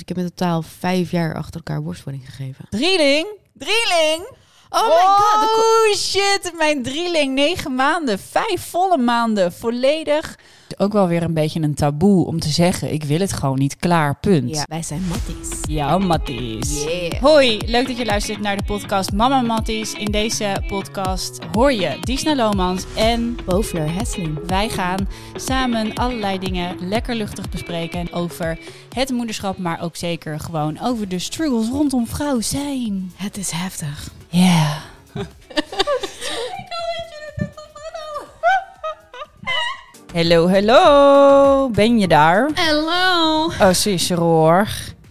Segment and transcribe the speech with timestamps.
[0.00, 2.66] ik heb in totaal vijf jaar achter elkaar borstvoeding gegeven.
[2.70, 3.26] Drieling?
[3.52, 4.28] Drieling?
[4.72, 5.48] Oh my god.
[5.48, 7.34] Oh shit, mijn drieling.
[7.34, 10.38] Negen maanden, vijf volle maanden, volledig.
[10.76, 13.76] Ook wel weer een beetje een taboe om te zeggen, ik wil het gewoon niet,
[13.76, 14.50] klaar, punt.
[14.50, 15.58] Ja, wij zijn matties.
[15.68, 16.84] Ja, Matties.
[16.84, 17.22] Yeah.
[17.22, 19.92] Hoi, leuk dat je luistert naar de podcast Mama Matties.
[19.92, 24.38] In deze podcast hoor je Disna Lomans en Bovler Hesseling.
[24.46, 28.58] wij gaan samen allerlei dingen lekker luchtig bespreken over
[28.94, 33.12] het moederschap, maar ook zeker gewoon over de struggles rondom vrouw zijn.
[33.16, 34.19] Het is heftig.
[34.30, 34.78] Ja.
[40.14, 41.68] Hallo, hallo.
[41.70, 42.50] Ben je daar?
[42.54, 43.44] Hallo.
[43.44, 44.68] Oh, zus hoor.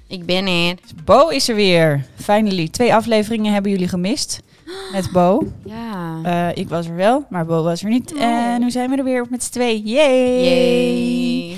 [0.08, 0.76] Ik ben er.
[1.06, 2.06] Bo is er weer.
[2.16, 2.68] Finally.
[2.68, 4.40] Twee afleveringen hebben jullie gemist.
[4.94, 5.48] Met Bo.
[5.66, 6.20] Ja.
[6.24, 8.14] Eh, ik was er wel, maar Bo was er niet.
[8.14, 8.22] Oh.
[8.22, 9.84] En nu zijn we er weer met z'n twee.
[9.84, 10.44] Yay!
[10.44, 11.58] Yay.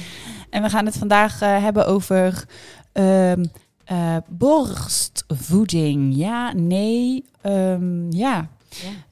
[0.50, 2.44] En we gaan het vandaag eh, hebben over
[2.92, 3.46] ehm,
[3.86, 6.16] eh, borstvoeding.
[6.16, 8.48] Ja, nee, ehm, ja.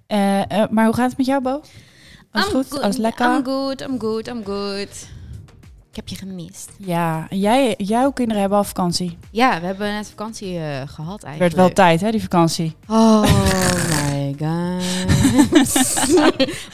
[0.07, 1.61] Eh, eh, maar hoe gaat het met jou, Bo?
[2.31, 2.65] Alles I'm goed?
[2.69, 2.81] good.
[2.81, 3.35] Alles lekker?
[3.35, 5.07] I'm good, I'm good, I'm good.
[5.89, 6.71] Ik heb je gemist.
[6.77, 9.17] Ja, jij, jouw kinderen hebben al vakantie.
[9.31, 11.39] Ja, we hebben net vakantie eh, gehad Het eigenlijk.
[11.39, 12.75] werd wel tijd, hè, die vakantie.
[12.87, 13.21] Oh
[14.11, 14.18] my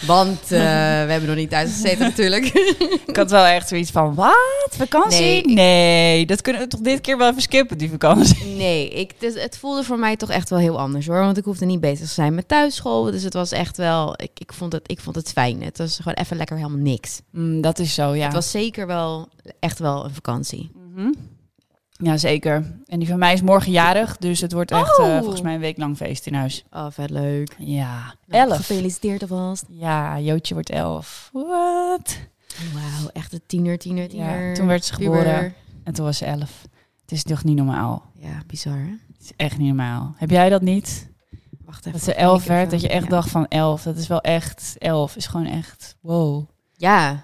[0.07, 2.45] Want eh, we hebben nog niet thuis gezeten natuurlijk.
[3.07, 4.69] Ik had wel echt zoiets van, wat?
[4.69, 5.47] Vakantie?
[5.47, 8.45] Nee, dat kunnen we toch dit keer wel even skippen, die vakantie.
[8.55, 11.19] Nee, ik, dus het voelde voor mij toch echt wel heel anders hoor.
[11.19, 13.03] Want ik hoefde niet bezig te zijn met thuisschool.
[13.03, 15.63] Dus het was echt wel, ik, ik, vond, het, ik vond het fijn.
[15.63, 17.21] Het was gewoon even lekker helemaal niks.
[17.31, 18.23] Mm, dat is zo, ja.
[18.23, 19.29] Het was zeker wel
[19.59, 20.71] echt wel een vakantie.
[20.95, 21.09] Mhm.
[21.97, 22.63] Ja, zeker.
[22.85, 25.17] En die van mij is morgen jarig, dus het wordt echt eh, Oh.
[25.19, 26.63] volgens mij een week lang feest in huis.
[26.71, 27.55] Oh, vet leuk.
[27.57, 28.55] Ja, Nou, elf.
[28.57, 29.65] Gefeliciteerd alvast.
[29.69, 31.29] Ja, Jootje wordt elf.
[31.33, 32.17] Wat?
[32.73, 34.47] Wauw, echt een tiener, tiener, tiener.
[34.47, 35.17] Ja, toen werd ze puber.
[35.17, 35.53] geboren.
[35.83, 36.61] En toen was ze elf.
[37.01, 38.03] Het is toch niet normaal?
[38.13, 38.89] Ja, bizar hè?
[39.13, 40.13] Het is echt niet normaal.
[40.17, 41.09] Heb jij dat niet?
[41.65, 41.91] Wacht even.
[41.91, 43.09] Dat ze elf werd, dat je echt ja.
[43.09, 43.83] dacht van elf.
[43.83, 46.49] Dat is wel echt, elf is gewoon echt, wow.
[46.73, 47.23] Ja,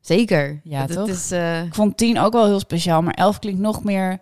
[0.00, 0.60] zeker.
[0.64, 1.06] Ja, Het- toch?
[1.06, 4.18] Het is, eh, Ik vond tien ook wel heel speciaal, maar elf klinkt nog meer...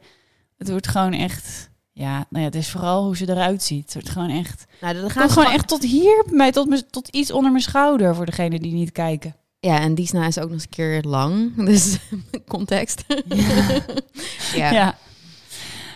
[0.58, 1.70] Het wordt gewoon echt...
[1.92, 3.84] Ja, nou ja, het is vooral hoe ze eruit ziet.
[3.84, 4.66] Het wordt gewoon echt...
[4.80, 8.14] nou, dan ze gewoon echt tot hier bij mij, tot, tot iets onder mijn schouder
[8.14, 9.36] voor degene die niet kijken.
[9.60, 11.54] Ja, en Disna is ook nog eens een keer lang.
[11.70, 11.98] Dus
[12.48, 13.04] context.
[14.54, 14.70] ja.
[14.72, 14.96] Ja.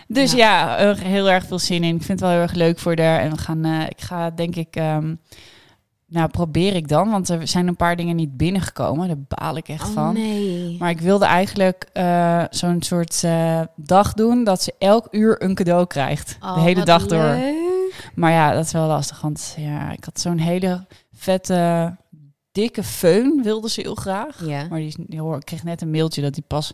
[0.07, 1.95] Dus ja, heel erg veel zin in.
[1.95, 3.19] Ik vind het wel heel erg leuk voor haar.
[3.19, 5.15] En we gaan, eh, ik ga denk ik, ehm,
[6.13, 9.07] nou probeer ik dan, want er zijn een paar dingen niet binnengekomen.
[9.07, 10.13] Daar baal ik echt Oh van.
[10.13, 10.75] nee.
[10.79, 15.55] Maar ik wilde eigenlijk eh, zo'n soort eh, dag doen dat ze elk uur een
[15.55, 16.37] cadeau krijgt.
[16.41, 17.37] Oh, de hele wat dag door.
[18.15, 19.21] Maar ja, dat is wel lastig.
[19.21, 21.95] Want ja, ik had zo'n hele vette,
[22.53, 24.45] dikke föhn wilde ze heel graag.
[24.45, 24.65] Ja.
[24.69, 26.71] Maar die, is, die hoor, ik kreeg net een mailtje dat die pas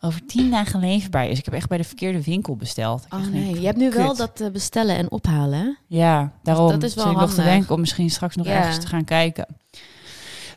[0.00, 1.38] over tien dagen leverbaar is.
[1.38, 3.04] Ik heb echt bij de verkeerde winkel besteld.
[3.04, 5.58] Ik Oh denk, nee, je hebt nu wel dat eh, bestellen en ophalen.
[5.58, 5.96] hè?
[5.98, 6.70] Ja, daarom.
[6.70, 8.52] dat is wel Zit ik nog te denken om misschien straks nog Ja.
[8.52, 9.46] ergens te gaan kijken.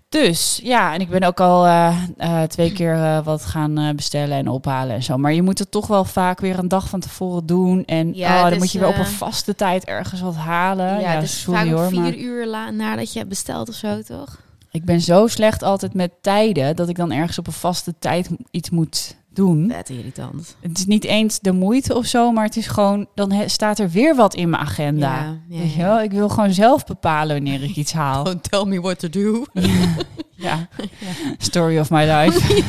[0.09, 4.47] Dus ja, en ik ben ook al eh, eh, twee keer wat gaan bestellen en
[4.47, 5.17] ophalen en zo.
[5.17, 7.85] Maar je moet het toch wel vaak weer een dag van tevoren doen.
[7.85, 11.00] En Ja, oh, dan is, moet je weer op een vaste tijd ergens wat halen.
[11.00, 11.88] Ja, is sorry vaak hoor.
[11.90, 14.41] vier Maar uur la- nadat je hebt besteld of zo, toch?
[14.73, 18.29] Ik ben zo slecht altijd met tijden dat ik dan ergens op een vaste tijd
[18.51, 19.69] iets moet doen.
[19.72, 20.56] Vet irritant.
[20.61, 23.89] Het is niet eens de moeite of zo, maar het is gewoon, dan staat er
[23.89, 25.16] weer wat in mijn agenda.
[25.16, 25.85] Ja, ja, Weet je ja.
[25.85, 26.01] wel?
[26.01, 28.23] Ik wil gewoon zelf bepalen wanneer ik iets haal.
[28.34, 29.44] Don't tell me what to do.
[30.35, 30.67] Ja,
[31.38, 32.63] story of my life.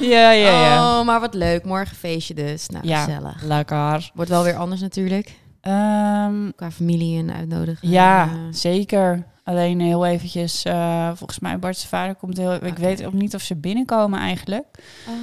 [0.00, 0.98] ja, ja, ja.
[1.00, 1.64] Oh, maar wat leuk.
[1.64, 2.68] Morgen feestje dus.
[2.68, 3.04] Nou, Ja.
[3.04, 3.42] gezellig.
[3.42, 4.10] Lekker.
[4.14, 5.32] Wordt wel weer anders natuurlijk.
[5.62, 7.88] Ehm, Qua familie en uitnodigen.
[7.88, 9.26] ja, Eh, zeker.
[9.44, 12.64] Alleen heel eventjes, eh, volgens mij Bart's vader komt heel...
[12.64, 14.66] Ik weet ook niet of ze binnenkomen eigenlijk.
[15.08, 15.14] oh.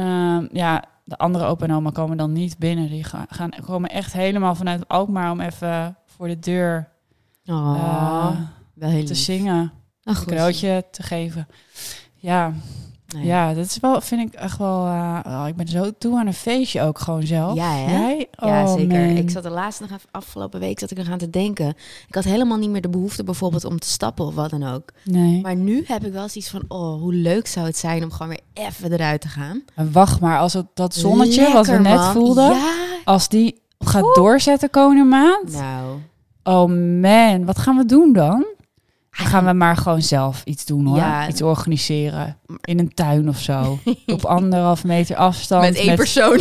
[0.00, 2.88] Ehm, ja, de andere opa en oma komen dan niet binnen.
[2.90, 6.88] Die gaan, gaan komen echt helemaal vanuit Alkmaar om even voor de deur
[7.46, 8.40] Oh, eh,
[8.74, 9.16] wel te lief.
[9.16, 9.72] zingen.
[10.04, 11.46] Ach, Een cadeautje te geven.
[12.16, 12.52] Ja,
[13.14, 13.24] Nee.
[13.26, 14.86] ja, dat is wel, vind ik echt wel...
[14.86, 17.54] eh, oh, ik ben zo toe aan een feestje ook gewoon zelf.
[17.54, 17.98] Ja, hè?
[17.98, 18.28] Jij?
[18.30, 18.98] Ja, Oh, zeker.
[19.06, 19.16] man.
[19.16, 21.68] Ik zat er laatst nog even, afgelopen week zat ik er aan te denken.
[22.08, 24.92] Ik had helemaal niet meer de behoefte bijvoorbeeld om te stappen of wat dan ook.
[25.04, 25.40] Nee.
[25.40, 28.28] Maar nu heb ik wel zoiets van, oh, hoe leuk zou het zijn om gewoon
[28.28, 29.62] weer even eruit te gaan.
[29.74, 32.12] En wacht maar, als het, dat zonnetje wat we net man.
[32.12, 32.50] voelden...
[32.54, 32.74] Ja.
[33.04, 35.52] Als die gaat doorzetten komende maand...
[35.52, 35.98] Nou,
[36.44, 36.68] Oh
[37.00, 38.44] man, wat gaan we doen dan?
[39.16, 40.96] Gaan we maar gewoon zelf iets doen hoor.
[40.96, 41.28] Ja.
[41.28, 42.38] Iets organiseren.
[42.60, 43.78] In een tuin of zo.
[44.06, 45.62] Op anderhalf meter afstand.
[45.62, 46.40] met één persoon.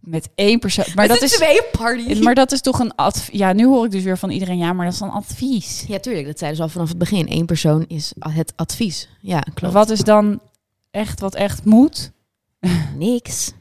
[0.00, 0.84] Met één persoon.
[0.94, 2.22] Maar Met dat, is, tweeën party.
[2.22, 3.38] maar dat is toch een advies.
[3.38, 4.58] Ja, nu hoor ik dus weer van iedereen.
[4.58, 5.84] Ja, maar dat is een advies.
[5.88, 6.26] Ja, tuurlijk.
[6.26, 7.26] Dat zeiden ze al vanaf het begin.
[7.28, 9.08] Eén persoon is het advies.
[9.20, 9.74] Ja, klopt.
[9.74, 10.40] Wat is dan
[10.90, 12.12] echt wat echt moet?
[12.98, 13.52] Niks.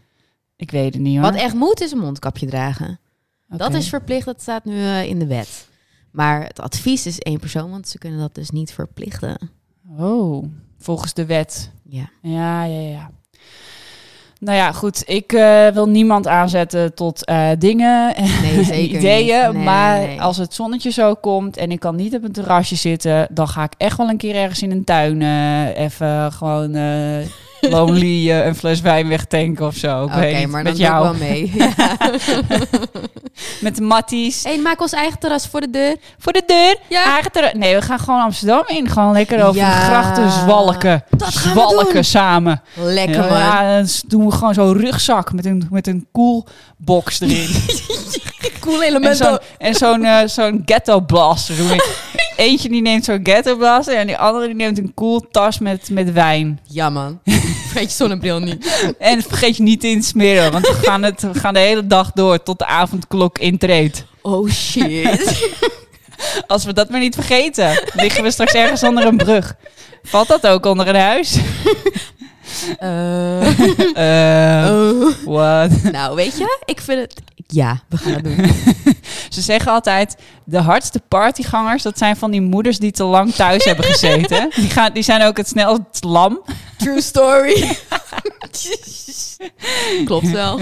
[0.55, 1.31] Ik weet het niet hoor.
[1.31, 2.99] Wat echt moet is een mondkapje dragen.
[3.47, 5.67] Dat is verplicht, dat staat nu eh, in de wet.
[6.15, 9.49] Maar het advies is één persoon, want ze kunnen dat dus niet verplichten.
[9.97, 10.45] Oh,
[10.79, 11.71] volgens de wet.
[11.83, 12.09] Ja.
[12.21, 13.09] Ja, ja, ja.
[14.39, 15.03] Nou ja, goed.
[15.05, 19.53] Ik eh, wil niemand aanzetten tot eh, dingen en Nee, ideeën.
[19.53, 20.21] Nee, maar nee.
[20.21, 23.63] als het zonnetje zo komt en ik kan niet op een terrasje zitten, dan ga
[23.63, 26.75] ik echt wel een keer ergens in een tuin eh, even gewoon
[27.75, 30.03] lonely eh, een fles wijn wegtanken of zo.
[30.03, 31.51] Ik Oké, maar dan met doe ik jou, wel mee.
[31.55, 31.73] Ja.
[33.65, 34.43] met de matties.
[34.43, 35.95] hey, maak ons eigen terras voor de deur.
[36.17, 36.75] Voor de deur.
[36.89, 37.13] Ja.
[37.13, 37.53] Eigen terras.
[37.53, 38.89] Nee, we gaan gewoon Amsterdam in.
[38.89, 39.69] Gewoon lekker over Ja.
[39.79, 41.03] de grachten zwalken.
[41.17, 42.03] Dat gaan we zwalken doen.
[42.03, 42.61] samen.
[42.73, 43.37] Lekker man.
[43.37, 47.47] Ja, dan doen we gewoon zo'n rugzak met een, met een koelbox erin.
[48.65, 49.25] Cool en elementen.
[49.25, 51.55] zo'n en zo'n eh, zo'n ghetto blaster.
[52.35, 56.11] Eentje die neemt zo'n ghetto blaster en die andere die neemt een koeltas met, met
[56.11, 56.59] wijn.
[56.67, 57.19] Ja man.
[57.69, 58.93] Vergeet je zonnebril niet.
[58.99, 61.87] En vergeet je niet in te smeren, want we gaan, het, we gaan de hele
[61.87, 64.05] dag door tot de avondklok intreedt.
[64.21, 65.49] Oh shit.
[66.47, 69.55] Als we dat maar niet vergeten, liggen we straks ergens onder een brug.
[70.03, 71.37] Valt dat ook onder een huis?
[72.79, 73.59] Eh,
[74.65, 75.13] Eh, oh.
[75.25, 75.91] what?
[75.91, 77.21] Nou, weet je, ik vind het...
[77.47, 78.35] Ja, we gaan het doen.
[79.29, 83.63] Ze zeggen altijd, de hardste partygangers, dat zijn van die moeders die te lang thuis
[83.69, 84.49] hebben gezeten.
[84.55, 86.41] Die, gaan, die zijn ook het snelst lam.
[86.77, 87.77] True story.
[90.05, 90.59] Klopt wel.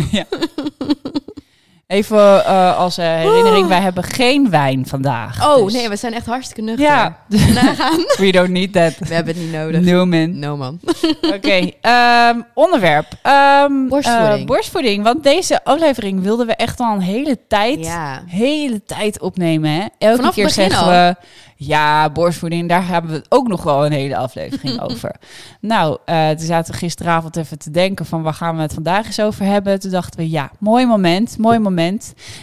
[1.93, 5.45] Even eh, als eh, herinnering, wij hebben geen wijn vandaag.
[5.47, 6.85] Oh, Dus- nee, we zijn echt hartstikke nuchter.
[6.85, 7.17] Ja,
[8.17, 8.93] we don't need that.
[8.99, 9.81] We hebben het niet nodig.
[9.81, 10.39] No man.
[10.39, 10.79] No, man.
[11.35, 13.07] Oké, ehm, onderwerp.
[13.21, 14.45] Ehm, Borstvoeding.
[14.47, 18.23] borstvoeding, want deze aflevering wilden we echt al een hele tijd, Ja.
[18.27, 19.71] hele tijd opnemen.
[19.71, 19.85] Hè?
[19.97, 20.89] Elke Vanaf keer zeggen al.
[20.89, 21.15] we,
[21.55, 25.15] ja, borstvoeding, daar hebben we ook nog wel een hele aflevering over.
[25.59, 29.19] Nou, toen zaten we gisteravond even te denken van, waar gaan we het vandaag eens
[29.21, 29.79] over hebben?
[29.79, 31.82] Toen dachten we, ja, mooi moment, mooi moment.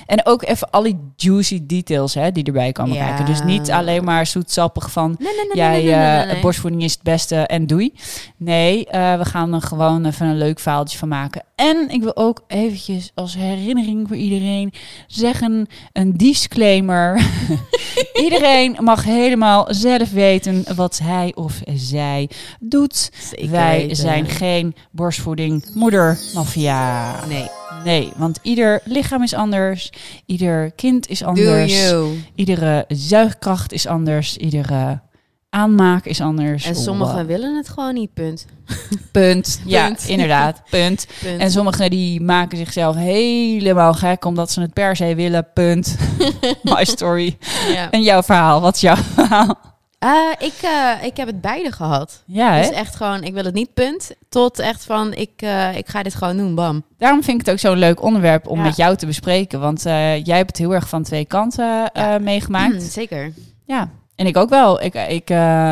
[0.07, 3.07] En ook even al die juicy details hè, die erbij komen Ja.
[3.07, 3.27] kijken.
[3.27, 7.67] Dus niet alleen maar zoetsappig van, Nee, nee, nee, jij, borstvoeding is het beste en
[7.67, 7.93] doei.
[8.37, 11.43] Nee, eh, we gaan er gewoon even een leuk verhaaltje van maken.
[11.55, 14.73] En ik wil ook eventjes als herinnering voor iedereen
[15.07, 17.21] zeggen, een disclaimer.
[18.25, 23.11] iedereen mag helemaal zelf weten wat hij of zij doet.
[23.31, 23.97] Zeker Wij weten.
[23.97, 27.15] zijn geen borstvoeding moedermafia.
[27.27, 27.60] Nee.
[27.85, 29.93] Nee, want ieder lichaam is anders,
[30.27, 31.93] ieder kind is anders.
[32.35, 34.37] Iedere zuigkracht is anders.
[34.37, 35.01] Iedere
[35.51, 36.65] aanmaak is anders.
[36.65, 38.47] En sommigen willen het gewoon niet, punt.
[39.13, 39.61] Punt.
[39.65, 40.09] Ja, Punt.
[40.15, 40.63] inderdaad.
[40.71, 41.07] Punt.
[41.23, 41.41] punt.
[41.41, 45.47] En sommigen die maken zichzelf helemaal gek omdat ze het per se willen.
[45.55, 45.97] Punt.
[46.63, 47.39] My story.
[47.73, 47.91] ja.
[47.91, 48.61] En jouw verhaal.
[48.61, 49.70] Wat is jouw verhaal?
[50.01, 52.23] Eh, ik, eh, ik heb het beide gehad.
[52.27, 52.61] Ja, hè?
[52.61, 54.11] Dus echt gewoon, ik wil het niet, punt.
[54.29, 56.85] Tot echt van, ik, eh, ik ga dit gewoon doen, bam.
[56.99, 58.63] Daarom vind ik het ook zo'n leuk onderwerp om Ja.
[58.65, 59.61] met jou te bespreken.
[59.61, 62.19] Want jij hebt het heel erg van twee kanten Ja.
[62.19, 62.83] meegemaakt.
[62.83, 63.33] Zeker.
[63.67, 64.83] Ja, en ik ook wel.
[64.83, 65.31] Ik, ik,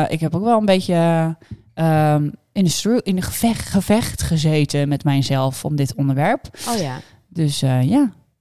[0.09, 1.35] ik heb ook wel een beetje
[1.73, 6.45] ehm, in de, in de gevecht, gevecht gezeten met mijzelf om dit onderwerp.
[6.69, 6.99] Oh ja.
[7.27, 7.79] Dus ja,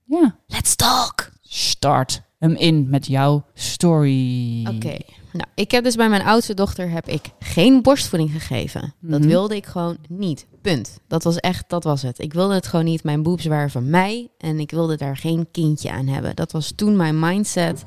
[0.07, 0.35] ja.
[0.47, 1.31] Let's talk.
[1.43, 4.67] Start hem in met jouw story.
[4.67, 4.97] Oké.
[5.33, 8.95] Nou, ik heb dus bij mijn oudste dochter heb ik geen borstvoeding gegeven.
[9.01, 9.29] Dat Mhm.
[9.29, 10.47] wilde ik gewoon niet.
[10.63, 10.99] Punt.
[11.09, 12.19] Dat was echt, dat was het.
[12.19, 13.03] Ik wilde het gewoon niet.
[13.05, 16.37] Mijn boobs waren van mij en ik wilde daar geen kindje aan hebben.
[16.37, 17.85] Dat was toen mijn mindset.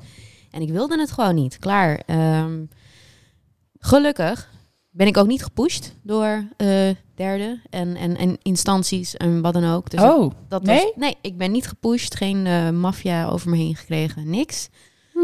[0.51, 1.59] En ik wilde het gewoon niet.
[1.59, 2.01] Klaar.
[2.05, 2.63] Ehm,
[3.79, 4.49] gelukkig
[4.89, 9.73] ben ik ook niet gepusht door eh derde en, en, en instanties en wat dan
[9.73, 9.89] ook.
[9.89, 10.83] Dus oh, dat nee?
[10.83, 12.15] was, nee, ik ben niet gepusht.
[12.15, 14.29] Geen eh, maffia over me heen gekregen.
[14.29, 14.69] Niks.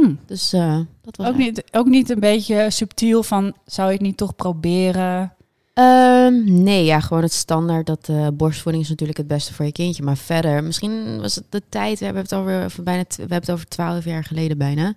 [0.01, 0.13] Hm.
[0.25, 4.01] Dus eh, dat was ook, niet, ook niet een beetje subtiel van, zou je het
[4.01, 5.33] niet toch proberen?
[5.73, 9.71] Ehm, nee, ja, gewoon het standaard dat eh, borstvoeding is natuurlijk het beste voor je
[9.71, 10.03] kindje.
[10.03, 13.39] Maar verder, misschien was het de tijd, we hebben het over, over bijna, we hebben
[13.39, 14.93] het over twaalf jaar geleden bijna.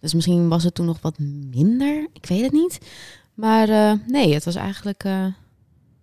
[0.00, 1.18] Dus misschien was het toen nog wat
[1.50, 2.78] minder, ik weet het niet.
[3.34, 5.02] Maar eh, nee, het was eigenlijk,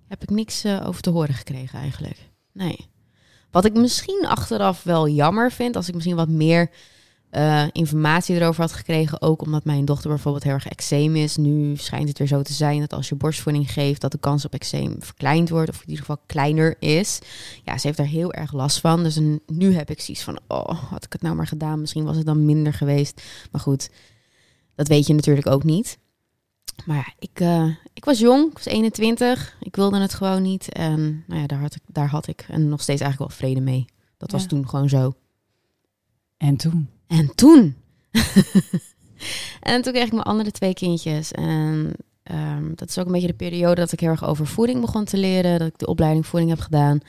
[0.07, 2.17] heb ik niks over te horen gekregen eigenlijk.
[2.51, 2.89] Nee.
[3.51, 6.69] Wat ik misschien achteraf wel jammer vind, als ik misschien wat meer
[7.37, 9.21] eh, informatie erover had gekregen.
[9.21, 11.35] Ook omdat mijn dochter bijvoorbeeld heel erg eczeem is.
[11.37, 14.45] Nu schijnt het weer zo te zijn dat als je borstvoeding geeft, dat de kans
[14.45, 15.69] op eczeem verkleind wordt.
[15.69, 17.19] Of in ieder geval kleiner is.
[17.63, 19.03] Ja, ze heeft daar heel erg last van.
[19.03, 21.79] Dus een- nu heb ik zoiets van, oh, had ik het nou maar gedaan.
[21.79, 23.21] Misschien was het dan minder geweest.
[23.51, 23.89] Maar goed,
[24.75, 25.97] dat weet je natuurlijk ook niet.
[26.85, 29.57] Maar ja, ik, eh, ik was jong, ik was 21.
[29.59, 30.71] Ik wilde het gewoon niet.
[30.73, 33.61] En nou ja, daar had ik, daar had ik en nog steeds eigenlijk wel vrede
[33.61, 33.85] mee.
[34.17, 34.47] Dat was Ja.
[34.47, 35.13] toen gewoon zo.
[36.37, 36.89] En toen?
[37.07, 37.75] En toen.
[39.61, 41.31] en toen kreeg ik mijn andere twee kindjes.
[41.31, 41.91] En
[42.23, 45.05] ehm, dat is ook een beetje de periode dat ik heel erg over voeding begon
[45.05, 45.59] te leren.
[45.59, 46.99] Dat ik de opleiding voeding heb gedaan.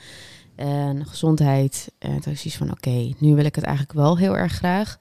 [0.55, 1.91] En gezondheid.
[1.99, 4.99] En toen is van, oké, nu wil ik het eigenlijk wel heel erg graag.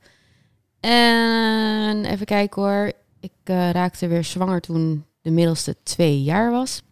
[0.81, 2.93] En even kijken hoor.
[3.21, 6.83] Ik eh, raakte weer zwanger toen de middelste twee jaar was.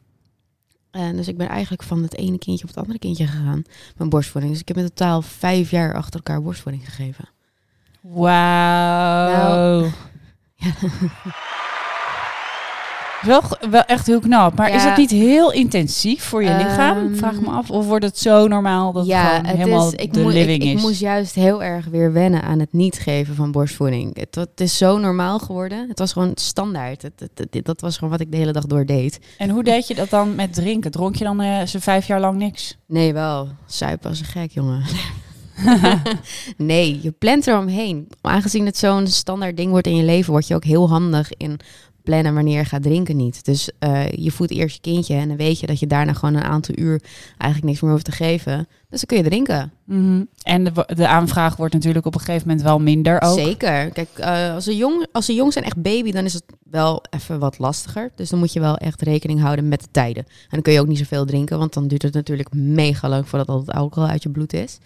[0.91, 3.63] En dus ik ben eigenlijk van het ene kindje op het andere kindje gegaan.
[3.97, 4.53] Mijn borstvoeding.
[4.53, 7.29] Dus ik heb in totaal vijf jaar achter elkaar borstvoeding gegeven.
[8.15, 9.33] Wauw.
[9.33, 9.91] Nou.
[10.57, 10.71] Ja.
[13.23, 14.57] Wel, wel echt heel knap.
[14.57, 16.97] Maar is dat niet heel intensief voor je lichaam?
[16.97, 17.71] Ehm, Vraag me af.
[17.71, 20.73] Of wordt het zo normaal dat het gewoon helemaal ik, de living ik, is?
[20.73, 24.17] ik moest juist heel erg weer wennen aan het niet geven van borstvoeding.
[24.19, 25.89] Het, het is zo normaal geworden.
[25.89, 27.03] Het was gewoon standaard.
[27.03, 29.19] Het, het- het- dat was gewoon wat ik de hele dag door deed.
[29.39, 30.91] En hoe deed je dat dan met drinken?
[30.91, 32.77] Dronk je dan ze vijf jaar lang niks?
[32.87, 33.49] Nee, wel.
[33.67, 34.83] Zuipen als een gek, jongen.
[36.57, 38.09] nee, je plant eromheen.
[38.21, 41.61] Aangezien het zo'n standaard ding wordt in je leven, word je ook heel handig in
[42.07, 43.45] plannen wanneer je gaat drinken niet.
[43.45, 46.35] Dus eh, je voedt eerst je kindje en dan weet je dat je daarna gewoon
[46.35, 47.03] een aantal uur
[47.39, 48.69] eigenlijk niks meer hoeft te geven.
[48.89, 49.73] Dus dan kun je drinken.
[49.85, 50.25] Mhm.
[50.43, 53.39] En de, de aanvraag wordt natuurlijk op een gegeven moment wel minder ook.
[53.39, 53.91] Zeker.
[53.91, 57.03] Kijk, eh, als, ze jong, als ze jong zijn, echt baby, dan is het wel
[57.11, 58.11] even wat lastiger.
[58.15, 60.25] Dus dan moet je wel echt rekening houden met de tijden.
[60.27, 63.29] En dan kun je ook niet zoveel drinken, want dan duurt het natuurlijk mega lang
[63.29, 64.79] voordat al het alcohol uit je bloed is.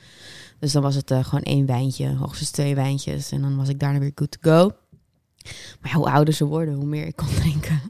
[0.61, 3.31] Dus dan was het eh, gewoon één wijntje, hoogstens twee wijntjes.
[3.31, 4.71] En dan was ik daarna weer good to go.
[5.81, 7.81] Maar ja, hoe ouder ze worden, hoe meer ik kon drinken.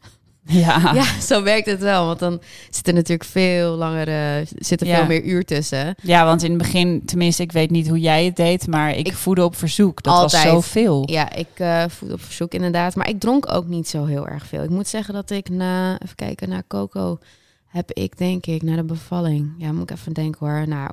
[0.42, 0.92] Ja.
[0.94, 2.06] Ja, zo werkt het wel.
[2.06, 4.96] Want dan zit er natuurlijk veel langer, zit er Ja.
[4.96, 5.94] veel meer uur tussen.
[6.02, 9.06] Ja, want in het begin, tenminste, ik weet niet hoe jij het deed, maar ik,
[9.06, 10.02] Ik- voedde op verzoek.
[10.02, 10.42] Dat Altijd.
[10.44, 11.02] was zoveel.
[11.10, 12.94] Ja, ik eh voed op verzoek inderdaad.
[12.94, 14.62] Maar ik dronk ook niet zo heel erg veel.
[14.62, 17.18] Ik moet zeggen dat ik na, even kijken, na Coco
[17.66, 20.68] heb ik denk ik, na de bevalling, ja, moet ik even denken hoor.
[20.68, 20.90] Nou,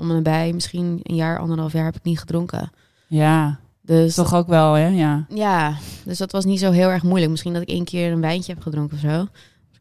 [0.00, 2.70] om en nabij, misschien een jaar, anderhalf jaar heb ik niet gedronken.
[3.06, 4.86] Ja, Dus toch ook wel, hè?
[4.86, 5.26] Ja.
[5.28, 7.30] ja, dus dat was niet zo heel erg moeilijk.
[7.30, 9.26] Misschien dat ik één keer een wijntje heb gedronken of zo.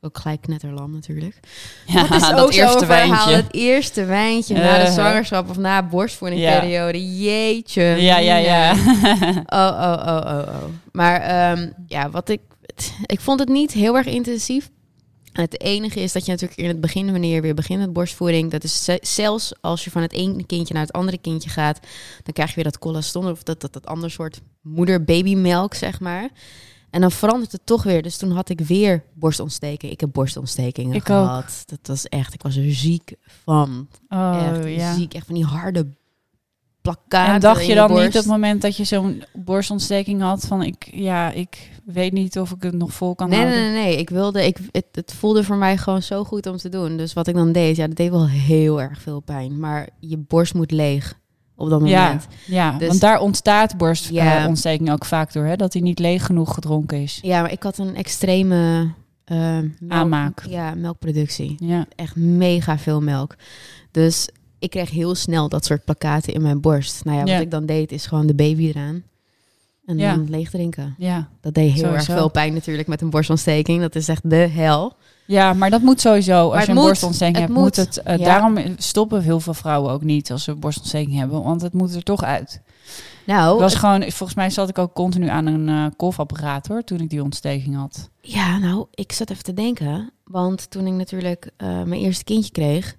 [0.02, 1.40] Ook gelijk knetterlam natuurlijk.
[1.86, 3.08] ja dat is dat ook eerste zo'n verhaal.
[3.10, 3.32] wijntje.
[3.36, 4.92] Het eerste wijntje na de Uh-huh.
[4.94, 7.18] zwangerschap of na borstvoedingperiode.
[7.20, 7.84] Jeetje.
[7.84, 8.74] Ja, ja, ja.
[9.46, 10.64] Oh, oh, oh, oh, oh.
[10.92, 12.42] Maar ehm, ja, wat ik...
[13.06, 14.70] Ik vond het niet heel erg intensief.
[15.41, 18.51] Het enige is dat je natuurlijk in het begin, wanneer je weer begint met borstvoeding,
[18.51, 21.79] dat is ze- zelfs als je van het ene kindje naar het andere kindje gaat,
[22.24, 26.29] dan krijg je weer dat colostrum of dat, dat, dat ander soort moeder-babymelk, zeg maar.
[26.89, 28.01] En dan verandert het toch weer.
[28.01, 29.91] Dus toen had ik weer borstontsteking.
[29.91, 31.05] Ik heb borstontstekingen Ik ook.
[31.05, 31.63] gehad.
[31.65, 33.88] Dat was echt, ik was er ziek van.
[34.10, 34.93] Oh, echt ja.
[34.96, 35.13] ziek.
[35.13, 35.88] Echt van die harde
[36.81, 38.03] plakkaten En dacht je dan borst.
[38.03, 42.39] niet op het moment dat je zo'n borstontsteking had van ik, ja, ik weet niet
[42.39, 43.62] of ik het nog vol kan Nee, houden?
[43.62, 43.98] nee, nee, nee.
[43.98, 46.98] Ik wilde, ik, het, het voelde voor mij gewoon zo goed om te doen.
[46.98, 49.59] Dus wat ik dan deed, ja, dat deed wel heel erg veel pijn.
[49.59, 51.17] Maar je borst moet leeg
[51.55, 52.27] op dat Ja, moment.
[52.45, 54.48] ja Dus- want daar ontstaat borstontsteking Ja.
[54.48, 55.55] ontsteking ook vaak door, hè?
[55.55, 57.19] Dat hij niet leeg genoeg gedronken is.
[57.21, 58.91] Ja, maar ik had een extreme
[59.25, 60.43] eh, melk- Aanmaak.
[60.48, 61.55] Ja, melkproductie.
[61.59, 63.36] Ja, Echt mega veel melk.
[63.91, 64.29] Dus
[64.60, 67.04] ik kreeg heel snel dat soort plakkaten in mijn borst.
[67.06, 67.39] Nou ja, wat Ja.
[67.39, 69.04] ik dan deed, is gewoon de baby eraan.
[69.86, 70.16] En Ja.
[70.16, 70.96] dan leeg drinken.
[70.98, 71.30] ja.
[71.42, 71.96] Dat deed heel Sowieso.
[72.12, 73.82] erg veel pijn natuurlijk met een borstontsteking.
[73.82, 74.94] Dat is echt de hel.
[75.25, 76.50] ja, maar dat moet sowieso.
[76.51, 76.86] Als je een moet.
[76.86, 77.75] borstontsteking hebt, moet, moet.
[77.75, 77.98] het.
[77.98, 78.25] eh, Ja.
[78.25, 82.04] Daarom stoppen heel veel vrouwen ook niet als ze borstontsteking hebben, want het moet er
[82.04, 82.62] toch uit.
[83.25, 87.00] Nou, was gewoon, volgens mij zat ik ook continu aan een eh kolfapparaat hoor, toen
[87.00, 88.10] ik die ontsteking had.
[88.22, 90.12] Ja, nou, ik zat even te denken.
[90.24, 92.98] Want toen ik natuurlijk eh, mijn eerste kindje kreeg...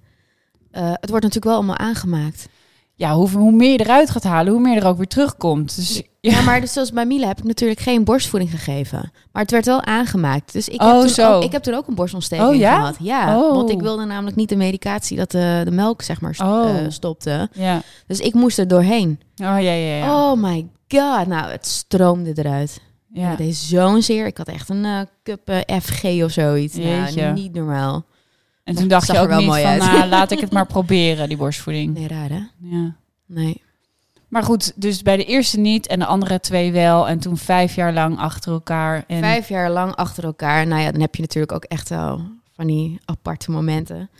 [0.70, 2.48] eh, het wordt natuurlijk wel allemaal aangemaakt.
[2.94, 5.76] Ja, hoe, hoe meer je eruit gaat halen, hoe meer er ook weer terugkomt.
[5.76, 9.10] Dus Ja, maar dus zoals bij Mila heb ik natuurlijk geen borstvoeding gegeven.
[9.32, 10.52] Maar het werd wel aangemaakt.
[10.52, 11.32] Dus ik, Oh, heb, toen zo.
[11.34, 12.74] ook, ik heb toen ook een borstontsteking Oh, ja?
[12.78, 12.96] gehad.
[13.00, 13.54] Ja, Oh.
[13.54, 16.68] want ik wilde namelijk niet de medicatie dat de, de melk zeg maar st- Oh.
[16.78, 17.48] eh, stopte.
[17.52, 17.82] ja.
[18.06, 19.20] Dus ik moest er doorheen.
[19.36, 20.30] Oh ja, ja, ja.
[20.30, 21.26] Oh my god.
[21.26, 22.80] Nou, het stroomde eruit.
[23.12, 23.28] Ja.
[23.28, 24.26] Het deed zo'n zeer.
[24.26, 26.74] Ik had echt een eh, cup FG of zoiets.
[26.76, 28.04] Nou, niet normaal.
[28.70, 29.80] En toen dacht je ook wel niet mooi van, uit.
[29.80, 31.94] nou, laat ik het maar proberen, die borstvoeding.
[31.94, 32.42] Nee, raar hè?
[32.62, 32.94] Ja.
[33.26, 33.62] Nee.
[34.28, 37.08] Maar goed, dus bij de eerste niet en de andere twee wel.
[37.08, 39.04] En toen vijf jaar lang achter elkaar.
[39.06, 40.66] En Vijf jaar lang achter elkaar.
[40.66, 42.22] Nou ja, dan heb je natuurlijk ook echt wel
[42.52, 44.10] van die aparte momenten.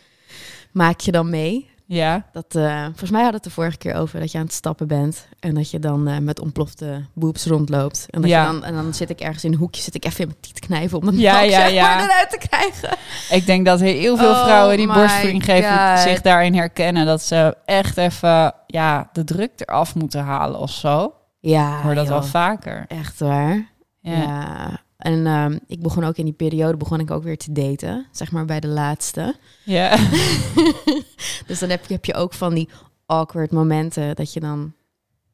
[0.72, 1.69] Maak je dan mee.
[1.92, 4.52] Ja, Dat, eh, volgens mij had het de vorige keer over dat je aan het
[4.52, 5.26] stappen bent.
[5.40, 8.06] En dat je dan eh, met ontplofte boobs rondloopt.
[8.10, 8.40] En, dat Ja.
[8.46, 10.40] je dan, en dan zit ik ergens in een hoekje, zit ik even in mijn
[10.40, 12.96] tiet knijpen om de Ja, eruit te krijgen.
[13.30, 17.06] ik denk dat heel veel Oh vrouwen die borstvoeding geven zich daarin herkennen.
[17.06, 21.14] Dat ze echt even ja, de druk eraf moeten halen of zo.
[21.40, 22.84] Ja, Ik hoor dat wel vaker.
[22.88, 23.68] Echt waar.
[24.00, 24.12] Ja.
[24.16, 24.80] Ja.
[24.96, 28.06] En ehm, ik begon ook in die periode begon ik ook weer te daten.
[28.12, 29.34] Zeg maar bij de laatste.
[29.64, 29.96] Ja.
[31.46, 32.68] Dus dan heb je, heb je ook van die
[33.06, 34.72] awkward momenten dat je dan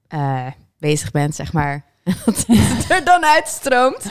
[0.09, 0.47] eh,
[0.78, 1.85] bezig bent, zeg maar.
[2.25, 4.07] dat het er dan uitstroomt.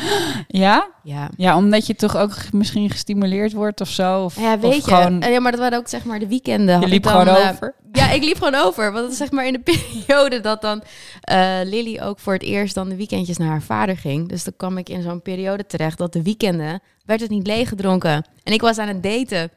[0.47, 0.87] Ja?
[1.03, 1.29] Ja.
[1.37, 4.23] Ja, omdat je toch ook misschien gestimuleerd wordt of zo.
[4.23, 4.81] Of, Ja, weet of je.
[4.81, 6.79] Gewoon, Ja, maar dat waren ook zeg maar de weekenden.
[6.79, 7.75] je liep dan, gewoon eh, over.
[7.91, 8.91] Ja, ik liep gewoon over.
[8.91, 9.59] Want zeg maar in de
[10.05, 10.83] periode dat dan
[11.21, 14.29] eh Lily ook voor het eerst dan de weekendjes naar haar vader ging.
[14.29, 18.25] Dus dan kwam ik in zo'n periode terecht dat de weekenden werd het niet leeggedronken.
[18.43, 19.51] En ik was aan het daten.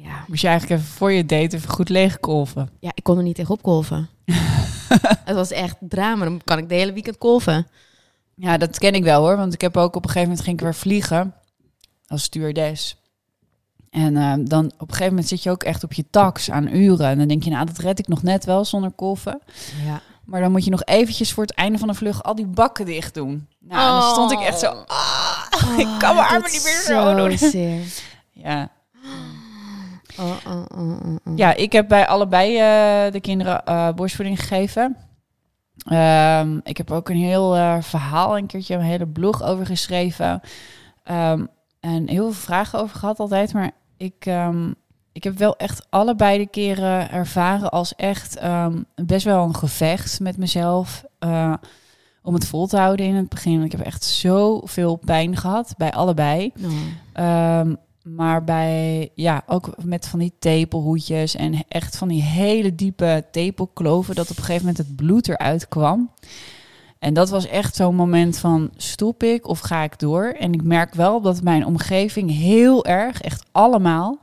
[0.00, 2.70] Ja, Moest je eigenlijk even voor je date even goed leegkolven.
[2.80, 4.08] ja ik kon er niet tegenop kolven.
[5.24, 6.24] het was echt drama.
[6.24, 7.66] Dan kan ik de hele weekend kolven.
[8.34, 9.36] Ja, dat ken ik wel hoor.
[9.36, 11.34] Want ik heb ook op een gegeven moment ging ik weer vliegen
[12.06, 12.96] als stewardess.
[13.90, 16.74] En eh, dan op een gegeven moment zit je ook echt op je tax aan
[16.74, 17.06] uren.
[17.06, 19.40] En dan denk je, nou, dat red ik nog net wel zonder kolven.
[19.84, 20.00] Ja.
[20.24, 22.86] Maar dan moet je nog eventjes voor het einde van de vlucht al die bakken
[22.86, 23.48] dicht doen.
[23.60, 24.84] Nou, dan stond ik echt zo, Oh.
[24.86, 27.38] ah, ik kan mijn armen niet meer zo doen.
[27.38, 27.80] Zeer.
[28.32, 28.70] Ja.
[30.20, 31.36] Oh, oh, oh, oh, oh.
[31.36, 34.96] ja, ik heb bij allebei eh, de kinderen eh borstvoeding gegeven.
[35.84, 40.40] Ehm, ik heb ook een heel eh, verhaal, een keertje een hele blog over geschreven.
[41.04, 41.46] Ehm,
[41.80, 43.52] en heel veel vragen over gehad altijd.
[43.52, 44.72] Maar ik, ehm,
[45.12, 48.38] ik heb wel echt allebei de keren ervaren als echt
[48.94, 51.04] best wel een gevecht met mezelf.
[52.22, 53.62] om het vol te houden in het begin.
[53.62, 56.52] Ik heb echt zoveel pijn gehad bij allebei.
[57.14, 57.72] Oh.
[58.14, 64.14] Maar bij, ja, ook met van die tepelhoedjes en echt van die hele diepe tepelkloven,
[64.14, 66.10] dat op een gegeven moment het bloed eruit kwam.
[66.98, 70.24] En dat was echt zo'n moment van stop ik of ga ik door?
[70.24, 74.18] En ik merk wel dat mijn omgeving heel erg, echt allemaal,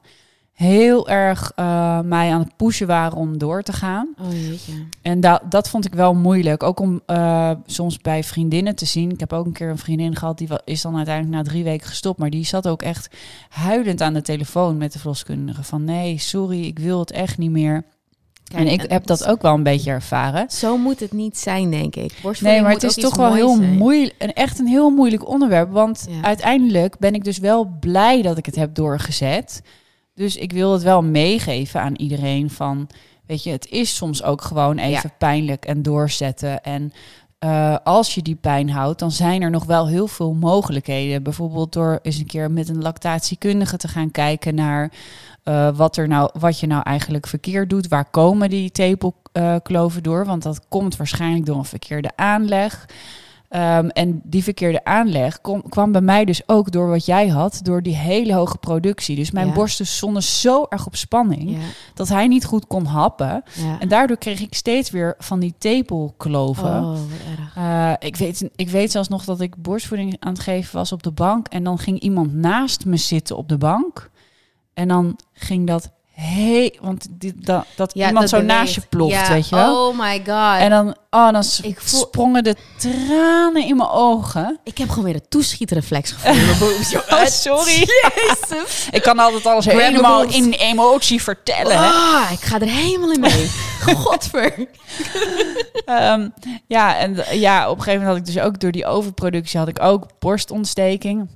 [0.56, 4.08] heel erg eh, mij aan het pushen waren om door te gaan.
[4.22, 4.72] Oh jeetje.
[5.02, 6.64] En da dat vond ik wel moeilijk.
[6.64, 9.12] Ook om eh, soms bij vriendinnen te zien.
[9.12, 11.88] Ik heb ook een keer een vriendin gehad, die is dan uiteindelijk na drie weken
[11.88, 12.20] gestopt.
[12.20, 13.16] Maar die zat ook echt
[13.50, 15.64] huilend aan de telefoon met de verloskundige.
[15.64, 17.84] Van nee, sorry, ik wil het echt niet meer.
[18.44, 20.50] Kijk, en ik en heb dat ook wel een beetje ervaren.
[20.50, 22.14] Zo moet het niet zijn, denk ik.
[22.40, 24.16] Nee, maar het is toch wel heel moeilijk.
[24.18, 25.72] En echt een heel moeilijk onderwerp.
[25.72, 26.22] Want Ja.
[26.22, 29.62] uiteindelijk ben ik dus wel blij dat ik het heb doorgezet.
[30.16, 32.90] Dus ik wil het wel meegeven aan iedereen van...
[33.26, 36.64] Weet je, het is soms ook gewoon even pijnlijk en doorzetten.
[36.64, 36.94] En
[37.40, 41.24] eh, als je die pijn houdt, dan zijn er nog wel heel veel mogelijkheden.
[41.24, 44.92] Bijvoorbeeld door eens een keer met een lactatiekundige te gaan kijken naar...
[45.44, 47.88] eh, wat, er nou, wat je nou eigenlijk verkeerd doet.
[47.88, 50.26] Waar komen die tepelkloven door?
[50.26, 52.86] Want dat komt waarschijnlijk door een verkeerde aanleg.
[53.56, 57.60] Ehm, en die verkeerde aanleg kom- kwam bij mij dus ook door wat jij had,
[57.64, 59.16] door die hele hoge productie.
[59.16, 59.54] Dus mijn Ja.
[59.54, 61.58] borsten stonden zo erg op spanning Ja,
[61.94, 63.44] dat hij niet goed kon happen.
[63.54, 63.80] ja.
[63.80, 66.84] En daardoor kreeg ik steeds weer van die tepelkloven.
[66.84, 66.98] Oh.
[67.56, 71.04] Eh, ik, weet, ik weet zelfs nog dat ik borstvoeding aan het geven was op
[71.04, 71.48] de bank.
[71.48, 74.10] En dan ging iemand naast me zitten op de bank.
[74.74, 78.82] En dan ging dat hey, want die, dat, dat Ja, iemand dat zo naast je
[78.90, 79.88] ploft, Ja, weet je wel.
[79.88, 80.60] Oh my god.
[80.60, 84.60] En dan, oh, dan Ik voel- sprongen de tranen in mijn ogen.
[84.64, 87.04] ik heb gewoon weer een toeschietreflex gevoeld.
[87.14, 87.72] Oh, sorry.
[88.16, 88.88] Jezus.
[88.92, 91.78] Ik kan altijd alles Grab helemaal in emotie vertellen.
[91.78, 91.86] hè.
[91.90, 93.50] Ah, ik ga er helemaal in mee.
[93.96, 94.68] Godver.
[95.86, 96.30] Ehm,
[96.68, 99.68] ja, en ja, op een gegeven moment had ik dus ook door die overproductie had
[99.68, 101.30] ik ook borstontsteking.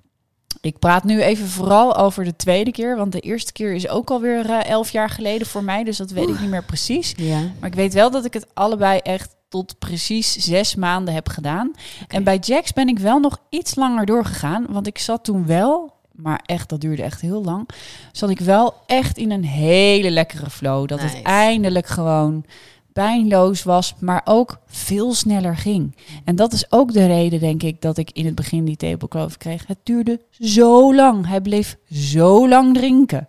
[0.62, 4.10] Ik praat nu even vooral over de tweede keer, want de eerste keer is ook
[4.10, 7.14] alweer eh elf jaar geleden voor mij, dus dat weet ik niet meer precies.
[7.18, 7.40] Ja.
[7.60, 11.72] Maar ik weet wel dat ik het allebei echt tot precies zes maanden heb gedaan.
[12.08, 15.94] En bij Jax ben ik wel nog iets langer doorgegaan, want ik zat toen wel,
[16.12, 17.70] maar echt, dat duurde echt heel lang,
[18.12, 20.88] zat ik wel echt in een hele lekkere flow.
[20.88, 21.16] Dat Nice.
[21.16, 22.46] het eindelijk gewoon
[22.94, 25.96] pijnloos was, maar ook veel sneller ging.
[26.26, 29.38] En dat is ook de reden, denk ik, dat ik in het begin die tepelkloof
[29.38, 29.68] kreeg.
[29.68, 31.28] Het duurde zo lang.
[31.28, 33.28] Hij bleef zo lang drinken.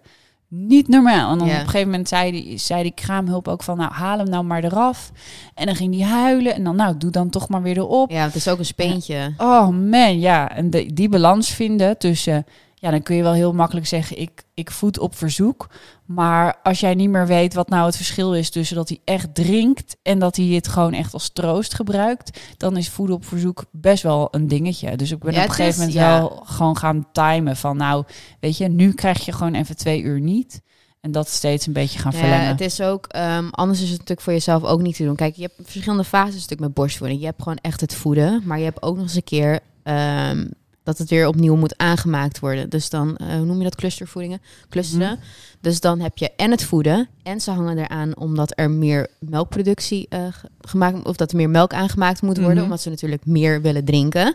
[0.48, 1.32] Niet normaal.
[1.32, 1.54] En dan Ja.
[1.54, 4.44] op een gegeven moment zei die, zei die kraamhulp ook van, nou, haal hem nou
[4.44, 5.12] maar eraf.
[5.54, 6.54] En dan ging hij huilen.
[6.54, 8.10] En dan, nou, doe dan toch maar weer erop.
[8.10, 9.34] ja, het is ook een speentje.
[9.38, 10.50] Oh man, ja.
[10.56, 12.44] En de, die balans vinden tussen...
[12.80, 15.66] Ja, dan kun je wel heel makkelijk zeggen, ik, ik voed op verzoek.
[16.04, 19.34] Maar als jij niet meer weet wat nou het verschil is tussen dat hij echt
[19.34, 19.96] drinkt...
[20.02, 22.40] en dat hij het gewoon echt als troost gebruikt...
[22.56, 24.96] dan is voeden op verzoek best wel een dingetje.
[24.96, 26.18] Dus ik ben Ja, op een gegeven moment ja.
[26.18, 27.76] wel gewoon gaan timen van...
[27.76, 28.04] nou,
[28.40, 30.62] weet je, nu krijg je gewoon even twee uur niet...
[31.00, 32.46] En dat steeds een beetje gaan Ja, verlengen.
[32.46, 35.16] het is ook, ehm, anders is het natuurlijk voor jezelf ook niet te doen.
[35.16, 37.20] Kijk, je hebt verschillende fases natuurlijk met borstvoeding.
[37.20, 40.46] Je hebt gewoon echt het voeden, maar je hebt ook nog eens een keer ehm,
[40.82, 42.68] dat het weer opnieuw moet aangemaakt worden.
[42.70, 44.40] Dus dan, eh, hoe noem je dat, clustervoedingen?
[44.68, 45.08] Clusteren.
[45.10, 45.20] Mhm.
[45.60, 50.06] Dus dan heb je en het voeden en ze hangen eraan omdat er meer melkproductie
[50.10, 52.64] ge- gemaakt, of dat er meer melk aangemaakt moet worden, Mhm.
[52.64, 54.34] omdat ze natuurlijk meer willen drinken.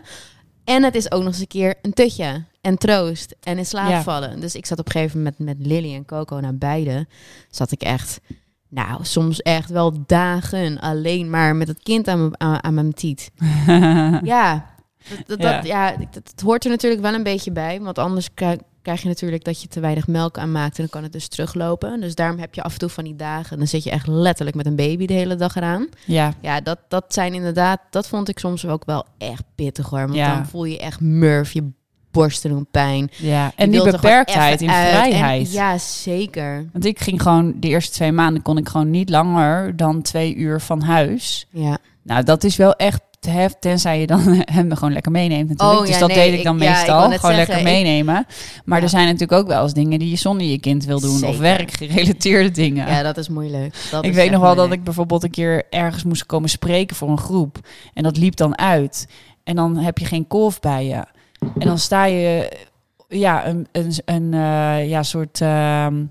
[0.64, 3.88] En het is ook nog eens een keer een tutje en troost en in slaap
[3.90, 4.02] Ja.
[4.02, 4.40] vallen.
[4.40, 7.06] Dus ik zat op een gegeven moment met Lily en Coco naar beide.
[7.50, 8.20] Zat ik echt
[8.68, 12.92] Nou, soms echt wel dagen alleen maar met het kind aan, mijn- aan, aan mijn
[12.94, 13.30] tiet.
[14.22, 14.66] Ja,
[15.08, 15.56] dat, dat, Ja.
[15.56, 17.80] dat- ja, dat, dat hoort er natuurlijk wel een beetje bij.
[17.80, 20.70] Want anders krijg, krijg je natuurlijk dat je te weinig melk aanmaakt.
[20.76, 22.00] En dan kan het dus teruglopen.
[22.00, 23.58] Dus daarom heb je af en toe van die dagen.
[23.58, 25.88] Dan zit je echt letterlijk met een baby de hele dag eraan.
[26.04, 27.80] ja, Ja, dat, dat zijn inderdaad...
[27.90, 30.00] Dat vond ik soms ook wel echt pittig hoor.
[30.00, 30.34] Want Ja.
[30.34, 31.70] dan voel je echt murf, je
[32.10, 33.10] borsten doen pijn.
[33.16, 33.52] ja.
[33.56, 34.68] En die er beperktheid in.
[34.68, 35.52] En- vrijheid.
[35.52, 36.68] ja, zeker.
[36.72, 40.34] Want ik ging gewoon de eerste twee maanden kon ik gewoon niet langer dan twee
[40.34, 41.46] uur van huis.
[41.50, 41.78] Ja.
[42.02, 43.00] Nou, dat is wel echt
[43.58, 44.20] tenzij je dan
[44.58, 45.78] hem gewoon lekker meeneemt natuurlijk.
[45.78, 48.26] Oh, dus ja, dat nee, deed ik dan ik- meestal, gewoon zeggen, lekker ik- meenemen.
[48.64, 48.84] Maar Ja.
[48.84, 51.24] er zijn natuurlijk ook wel eens dingen die je zonder je kind wil doen.
[51.24, 52.88] Of werkgerelateerde dingen.
[52.88, 53.74] ja, dat is moeilijk.
[53.90, 56.96] Dat ik is weet nog wel dat ik bijvoorbeeld een keer ergens moest komen spreken
[56.96, 57.58] voor een groep.
[57.94, 59.06] En dat liep dan uit.
[59.44, 61.04] En dan heb je geen kolf bij je.
[61.58, 62.52] En dan sta je
[63.08, 66.04] ja, een, een, een eh, ja, soort ehm,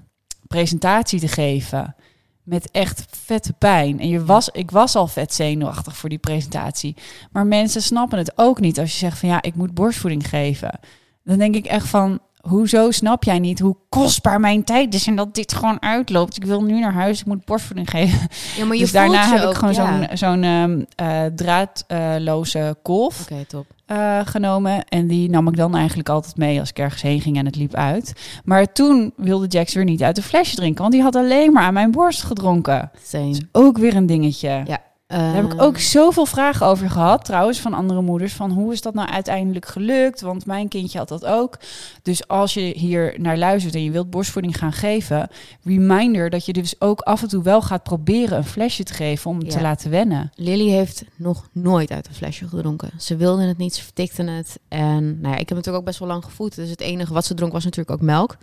[0.47, 1.95] presentatie te geven.
[2.45, 3.99] Met echt vette pijn.
[3.99, 6.95] En je was, ik was al vet zenuwachtig voor die presentatie.
[7.31, 10.79] Maar mensen snappen het ook niet als je zegt van ja, ik moet borstvoeding geven.
[11.23, 15.15] Dan denk ik echt van, hoezo snap jij niet hoe kostbaar mijn tijd is en
[15.15, 16.35] dat dit gewoon uitloopt?
[16.35, 18.27] Ik wil nu naar huis, ik moet borstvoeding geven.
[18.57, 20.07] Ja, maar je dus daarna heb ik ook, gewoon ja.
[20.07, 23.74] zo'n zo'n ehm, eh, draadloze kolf Oké, top.
[23.85, 24.85] Eh, genomen.
[24.85, 27.55] En die nam ik dan eigenlijk altijd mee als ik ergens heen ging en het
[27.55, 28.13] liep uit.
[28.45, 31.63] Maar toen wilde Jax weer niet uit de flesje drinken, want die had alleen maar
[31.63, 32.91] aan mijn borst gedronken.
[33.03, 33.41] Same.
[33.51, 34.63] Ook weer een dingetje.
[34.65, 34.81] Ja.
[35.07, 38.33] Daar heb ik Ehm, ook zoveel vragen over gehad, trouwens, van andere moeders.
[38.33, 40.21] Van hoe is dat nou uiteindelijk gelukt?
[40.21, 41.57] Want mijn kindje had dat ook.
[42.01, 45.29] Dus als je hier naar luistert en je wilt borstvoeding gaan geven,
[45.63, 49.31] reminder dat je dus ook af en toe wel gaat proberen een flesje te geven
[49.31, 49.57] om het Ja.
[49.57, 50.31] te laten wennen.
[50.35, 52.89] Lily heeft nog nooit uit een flesje gedronken.
[52.97, 54.59] Ze wilde het niet, ze vertikte het.
[54.67, 56.55] En nou ja, ik heb natuurlijk ook best wel lang gevoed.
[56.55, 58.37] Dus het enige wat ze dronk was natuurlijk ook melk.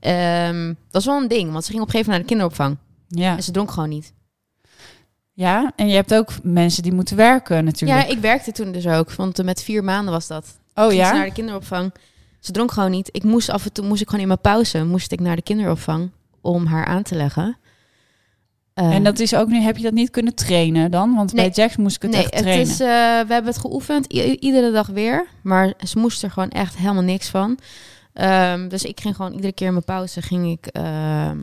[0.00, 2.24] Ehm, dat is wel een ding, want ze ging op een gegeven moment naar de
[2.24, 2.76] kinderopvang.
[3.08, 3.36] Ja.
[3.36, 4.12] En ze dronk gewoon niet.
[5.38, 8.02] Ja, en je hebt ook mensen die moeten werken natuurlijk.
[8.02, 9.12] Ja, ik werkte toen dus ook.
[9.12, 10.58] Want eh, met vier maanden was dat.
[10.74, 11.12] oh ja?
[11.12, 11.92] naar de kinderopvang.
[12.40, 13.08] Ze dronk gewoon niet.
[13.12, 15.42] Ik moest af en toe, moest ik gewoon in mijn pauze, moest ik naar de
[15.42, 17.56] kinderopvang om haar aan te leggen.
[18.74, 21.14] Eh, En dat is ook nu, heb je dat niet kunnen trainen dan?
[21.14, 21.46] Want Nee.
[21.46, 22.66] bij Jax moest ik het nee, echt het trainen.
[22.66, 22.86] is, eh,
[23.26, 25.26] we hebben het geoefend, iedere dag weer.
[25.42, 27.58] Maar ze moest er gewoon echt helemaal niks van.
[28.12, 31.38] Ehm, dus ik ging gewoon iedere keer in mijn pauze ging ik, ehm,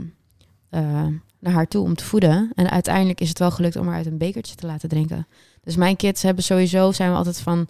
[0.69, 1.05] eh,
[1.45, 2.51] naar haar toe om te voeden.
[2.55, 5.27] En uiteindelijk is het wel gelukt om haar uit een bekertje te laten drinken.
[5.63, 7.67] Dus mijn kids hebben sowieso, zijn we altijd van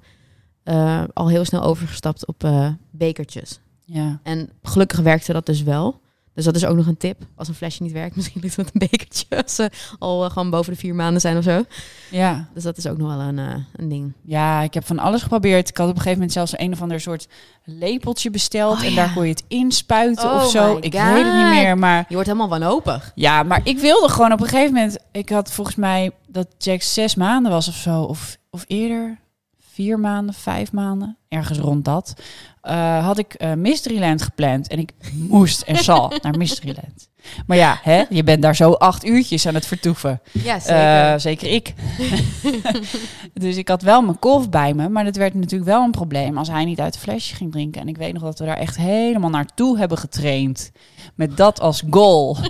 [0.64, 3.60] eh, al heel snel overgestapt op eh, bekertjes.
[3.86, 4.20] Ja.
[4.24, 6.00] En gelukkig werkte dat dus wel.
[6.36, 7.21] Dus dat is ook nog een tip.
[7.36, 9.26] Als een flesje niet werkt, misschien lukt het met een bekertje.
[9.43, 9.69] Als ze
[10.00, 11.63] al eh, gewoon boven de vier maanden zijn of zo.
[12.12, 12.48] ja.
[12.54, 14.13] Dus dat is ook nog wel een, eh, een ding.
[14.21, 15.69] Ja, ik heb van alles geprobeerd.
[15.69, 17.28] Ik had op een gegeven moment zelfs een of ander soort
[17.63, 18.78] lepeltje besteld.
[18.78, 18.95] Oh, en ja.
[18.95, 20.78] daar kon je het inspuiten Oh of zo.
[20.82, 21.13] Ik God.
[21.13, 22.06] weet het niet meer, maar...
[22.08, 23.12] Je wordt helemaal wanhopig.
[23.15, 24.98] Ja, maar ik wilde gewoon op een gegeven moment...
[25.12, 28.02] Ik had volgens mij dat Jack zes maanden was of zo.
[28.02, 29.24] Of, of eerder.
[29.76, 31.18] Vier maanden, vijf maanden.
[31.30, 32.14] Ergens rond dat.
[32.62, 34.68] eh, had ik eh, Mysteryland gepland.
[34.68, 37.10] En ik moest en zal naar Mysteryland.
[37.48, 40.22] Maar ja, hè, je bent daar zo acht uurtjes aan het vertoeven.
[40.32, 40.60] Ja,
[41.14, 41.74] Eh, zeker ik.
[43.34, 46.38] dus ik had wel mijn kolf bij me, maar dat werd natuurlijk wel een probleem
[46.38, 47.82] als hij niet uit de flesje ging drinken.
[47.82, 50.72] En ik weet nog dat we daar echt helemaal naartoe hebben getraind.
[51.16, 52.38] Met dat als goal.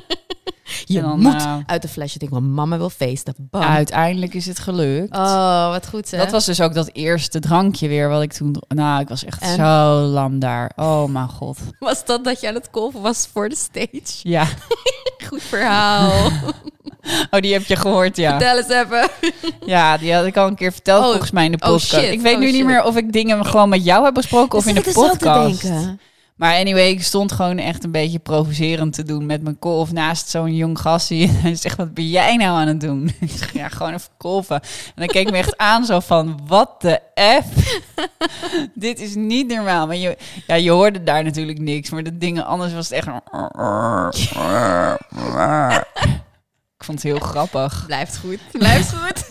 [0.86, 2.14] je dan, moet eh, uit de flesje.
[2.14, 3.34] Ik denk, wel, mama wil feesten.
[3.38, 3.62] Bam.
[3.62, 5.16] Uiteindelijk is het gelukt.
[5.16, 6.18] Oh, wat goed hè.
[6.18, 8.56] Dat was dus ook dat eerste drankje weer wat ik toen...
[8.68, 9.56] Nou, ik was echt En?
[9.56, 10.72] zo lam daar.
[10.76, 11.58] Oh mijn god.
[11.80, 14.20] Was dat dat je aan het kolven was voor de stage?
[14.22, 14.46] Ja.
[15.28, 16.12] Goed verhaal.
[17.32, 18.30] Oh, die heb je gehoord, ja.
[18.30, 19.10] Vertel eens even.
[19.66, 21.94] Ja, die had ik al een keer verteld Oh, volgens mij in de oh, podcast.
[21.94, 22.12] shit.
[22.12, 24.66] ik weet Oh, nu niet meer of ik dingen gewoon met jou heb besproken of
[24.66, 25.20] in de podcast.
[25.20, 26.00] te denken.
[26.36, 30.30] Maar anyway, ik stond gewoon echt een beetje provocerend te doen met mijn kolf naast
[30.30, 30.80] zo'n jong.
[30.80, 33.14] En hij zegt, wat ben jij nou aan het doen?
[33.20, 34.62] Ik zeg, ja, gewoon even kolven.
[34.62, 37.02] En dan keek me echt aan zo van, wat de
[37.44, 37.80] F?
[38.74, 39.88] Dit is niet normaal.
[39.88, 40.18] Maar je,
[40.48, 41.90] ja, je hoorde daar natuurlijk niks.
[41.90, 43.08] Maar dat dingen, anders was het echt...
[46.78, 47.84] Ik vond het heel grappig.
[47.86, 48.40] Blijft goed.
[48.52, 49.28] Blijft goed.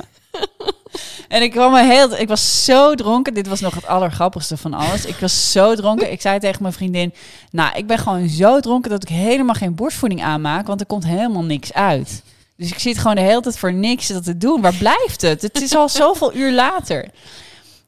[1.28, 3.35] En ik kwam heel, ik was zo dronken.
[3.35, 5.04] Dit was nog het allergrappigste van alles.
[5.04, 6.12] Ik was zo dronken.
[6.12, 7.14] Ik zei tegen mijn vriendin:
[7.50, 11.04] Nou, ik ben gewoon zo dronken dat ik helemaal geen borstvoeding aanmaak, want er komt
[11.04, 12.22] helemaal niks uit.
[12.57, 14.61] Dus ik zit gewoon de hele tijd voor niks dat te doen.
[14.61, 15.42] Waar blijft het?
[15.42, 17.11] Het is al zoveel uur later.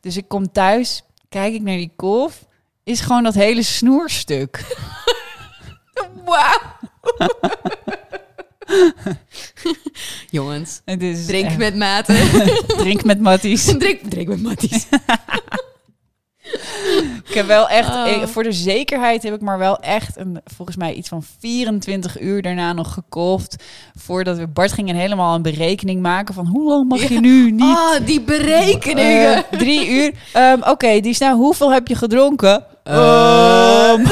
[0.00, 2.44] Dus ik kom thuis, kijk ik naar die kolf,
[2.84, 4.76] is gewoon dat hele snoerstuk.
[6.24, 6.60] Wauw.
[10.30, 12.14] Jongens, is drink echt- met mate.
[12.78, 13.64] drink met Matties.
[13.78, 14.86] drink, drink met Matties.
[17.28, 18.06] heb wel echt, Oh.
[18.06, 22.20] ik- voor de zekerheid heb ik maar wel echt, een, volgens mij iets van 24
[22.20, 23.56] uur daarna nog gekolfd.
[23.98, 27.50] Voordat we, Bart ging een helemaal een berekening maken van hoe lang mag je nu
[27.50, 29.34] niet Oh, die berekeningen.
[29.50, 30.12] Eh, drie uur.
[30.32, 31.36] Ehm, Oké, die staan.
[31.36, 32.64] Hoeveel heb je gedronken?
[32.84, 32.96] Ehm.
[32.96, 34.06] Ehm,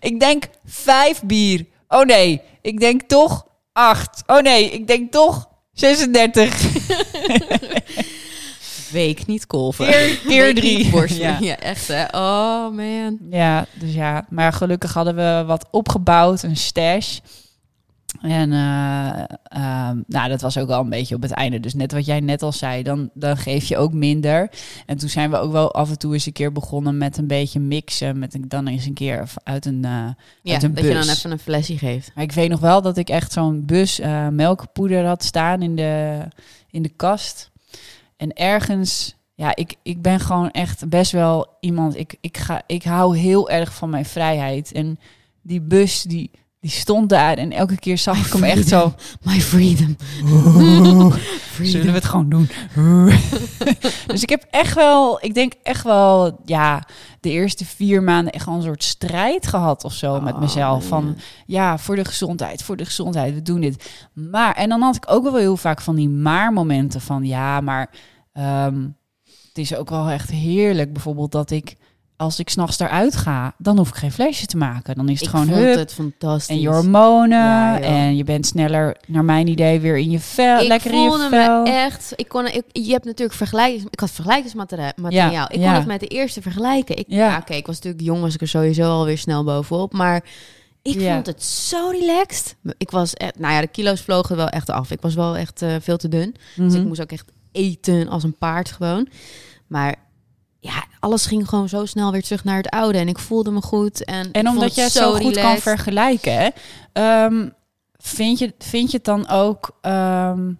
[0.00, 1.66] ik denk vijf bier.
[1.88, 4.22] Oh nee, ik denk toch acht.
[4.26, 6.62] Oh nee, ik denk toch 36.
[8.90, 9.86] Week niet kolven.
[9.86, 11.06] Keer, keer drie.
[11.06, 11.36] Ja.
[11.40, 11.58] Ja.
[11.58, 12.04] echt hè.
[12.04, 13.18] Oh man.
[13.30, 14.26] ja, dus ja.
[14.28, 17.18] Maar gelukkig hadden we wat opgebouwd, een stash.
[18.20, 21.60] En eh, ehm, nou, dat was ook wel een beetje op het einde.
[21.60, 24.50] Dus net wat jij net al zei, dan, dan geef je ook minder.
[24.86, 27.26] En toen zijn we ook wel af en toe eens een keer begonnen met een
[27.26, 28.18] beetje mixen.
[28.18, 30.08] Met een, dan eens een keer uit een, eh,
[30.42, 32.10] Ja, uit een dat je dan even een flesje geeft.
[32.14, 35.76] Maar ik weet nog wel dat ik echt zo'n bus eh, melkpoeder had staan in
[35.76, 36.20] de,
[36.70, 37.50] in de kast.
[38.16, 41.96] En ergens, ja, ik, ik ben gewoon echt best wel iemand.
[41.96, 44.72] Ik, ik, ga, ik hou heel erg van mijn vrijheid.
[44.72, 44.98] En
[45.42, 47.36] die bus, die, die stond daar.
[47.36, 48.94] En elke keer zag ik hem echt zo.
[49.22, 49.96] My freedom.
[51.62, 52.48] Zullen we het gewoon doen?
[54.06, 56.82] dus ik heb echt wel, ik denk echt wel, ja,
[57.20, 60.82] de eerste vier maanden echt wel een soort strijd gehad of zo met Oh, mezelf.
[60.82, 60.88] ja.
[60.88, 63.90] Van ja, voor de gezondheid, voor de gezondheid, we doen dit.
[64.12, 67.90] Maar, en dan had ik ook wel heel vaak van die maar-momenten van ja, maar
[68.32, 68.86] ehm,
[69.48, 71.76] het is ook wel echt heerlijk bijvoorbeeld dat ik,
[72.20, 74.94] als ik s'nachts eruit ga, dan hoef ik geen flesje te maken.
[74.94, 76.56] Dan is het Ik gewoon vond hup, het fantastisch.
[76.56, 77.38] en je hormonen.
[77.38, 80.60] Ja, en je bent sneller, naar mijn idee, weer in je vel.
[80.60, 81.62] ik lekker in je vel.
[81.62, 82.12] me echt.
[82.16, 83.84] Ik kon, ik, je hebt natuurlijk vergelijkings.
[83.90, 84.92] Ik had vergelijkingsmateriaal.
[85.30, 86.96] Ja, ik kon het met de eerste vergelijken.
[86.96, 87.36] Ik, Ja.
[87.40, 89.92] oké, ik was natuurlijk jong, was ik er sowieso alweer snel bovenop.
[89.92, 90.24] Maar
[90.82, 92.56] ik vond het zo relaxed.
[92.78, 94.90] Ik was echt, nou ja, de kilo's vlogen wel echt af.
[94.90, 96.34] Ik was wel echt eh, veel te dun.
[96.56, 96.80] Dus Mhm.
[96.80, 99.08] ik moest ook echt eten als een paard gewoon.
[99.66, 99.94] Maar
[100.60, 102.98] ja, alles ging gewoon zo snel weer terug naar het oude.
[102.98, 104.04] En ik voelde me goed.
[104.04, 106.48] En, En omdat jij het zo goed kan vergelijken, hè,
[106.92, 107.48] ehm,
[107.98, 110.52] vind, je, vind je het dan ook ehm,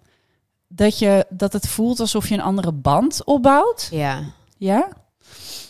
[0.67, 3.87] dat, je, dat het voelt alsof je een andere band opbouwt?
[3.91, 4.19] Ja,
[4.57, 4.87] Ja?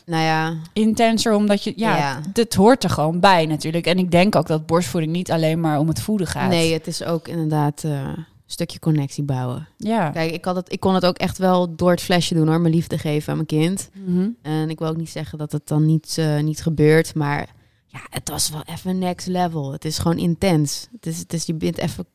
[0.06, 0.54] nou ja.
[0.74, 2.20] Intenser, omdat je, ja, Ja.
[2.34, 3.86] dit hoort er gewoon bij natuurlijk.
[3.86, 6.50] En ik denk ook dat borstvoeding niet alleen maar om het voeden gaat.
[6.50, 8.08] Nee, het is ook inderdaad eh,
[8.52, 9.68] stukje connectie bouwen.
[9.78, 10.10] Ja.
[10.10, 12.62] Kijk, ik, had het, ik kon het ook echt wel door het flesje doen hoor.
[12.62, 13.90] Mijn liefde geven aan mijn kind.
[14.06, 14.28] Mhm.
[14.42, 17.16] En ik wil ook niet zeggen dat het dan niet, eh, niet gebeurt.
[17.16, 17.48] Maar
[17.88, 19.72] ja, het was wel even next level.
[19.72, 20.88] Het is gewoon intens.
[20.92, 22.06] Het is, het is, je bent even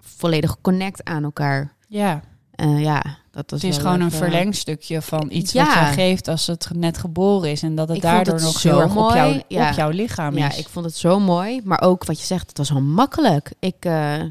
[0.00, 1.74] volledig connect aan elkaar.
[1.88, 2.20] ja.
[2.54, 5.64] Eh, ja, dat was Het is gewoon een verlengstukje van iets Ja.
[5.64, 7.62] wat je geeft als het net geboren is.
[7.62, 9.68] En dat het Ik daardoor het nog zo heel erg op, jou, Ja.
[9.70, 10.58] op jouw lichaam Ja, is.
[10.58, 11.60] ik vond het zo mooi.
[11.64, 13.52] Maar ook wat je zegt, het was wel makkelijk.
[13.58, 14.22] Ik eh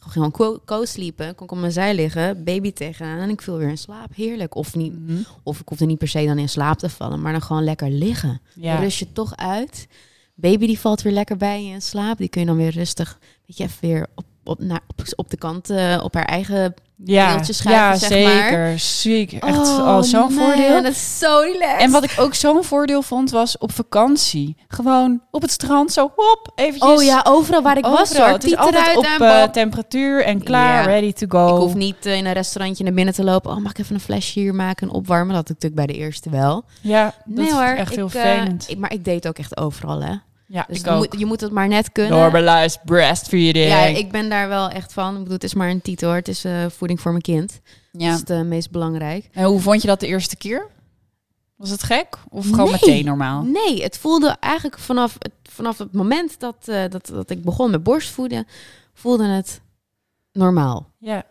[0.00, 3.68] gewoon co- co-sleepen, kon ik op mijn zij liggen, baby tegenaan en ik viel weer
[3.68, 4.14] in slaap.
[4.14, 4.54] Heerlijk.
[4.54, 5.18] Of, niet, Mhm.
[5.42, 7.90] of ik hoefde niet per se dan in slaap te vallen, maar dan gewoon lekker
[7.90, 8.40] liggen.
[8.54, 8.78] Ja.
[8.78, 9.88] Rust je toch uit.
[10.34, 12.18] Baby die valt weer lekker bij je in slaap.
[12.18, 15.30] Die kun je dan weer rustig, weet je, even weer op, op, naar, op, op
[15.30, 16.74] de kant, eh, op haar eigen...
[17.04, 18.78] ja, schuiven, ja zeg zeker.
[18.78, 19.32] Ziek.
[19.32, 20.82] Echt Oh, al zo'n voordeel.
[20.82, 21.80] Dat is zo relaxed.
[21.80, 24.56] En wat ik ook zo'n voordeel vond, was op vakantie.
[24.68, 26.90] Gewoon op het strand, zo hop, eventjes.
[26.98, 28.24] Oh ja, overal waar ik was overal.
[28.24, 28.32] hoor.
[28.32, 30.86] Het is altijd op eh, temperatuur en klaar, Ja.
[30.98, 31.54] ready to go.
[31.56, 33.50] Ik hoef niet eh, in een restaurantje naar binnen te lopen.
[33.50, 35.34] Oh, mag ik even een flesje hier maken en opwarmen?
[35.34, 36.64] Dat had ik natuurlijk bij de eerste wel.
[36.80, 37.62] Ja, dat nee is hoor.
[37.62, 38.64] echt heel ik, eh, vervelend.
[38.68, 40.14] ik, maar ik deed ook echt overal, hè.
[40.52, 40.98] Ja, Dus ik je ook.
[40.98, 42.18] moet, je moet het maar net kunnen.
[42.18, 43.66] Normalized breastfeeding.
[43.68, 45.12] Ja, ik ben daar wel echt van.
[45.12, 46.16] Ik bedoel, het is maar een titel hoor.
[46.16, 47.60] Het is eh, voeding voor mijn kind.
[47.92, 48.12] Dat Ja.
[48.14, 49.28] is het eh, meest belangrijk.
[49.32, 50.66] En hoe vond je dat de eerste keer?
[51.56, 52.16] Was het gek?
[52.28, 52.72] Of gewoon Nee.
[52.80, 53.42] meteen normaal?
[53.42, 57.70] Nee, het voelde eigenlijk vanaf het, vanaf het moment dat, eh, dat, dat ik begon
[57.70, 58.46] met borstvoeden,
[58.94, 59.60] voelde het
[60.32, 60.90] normaal.
[60.98, 61.22] Ja.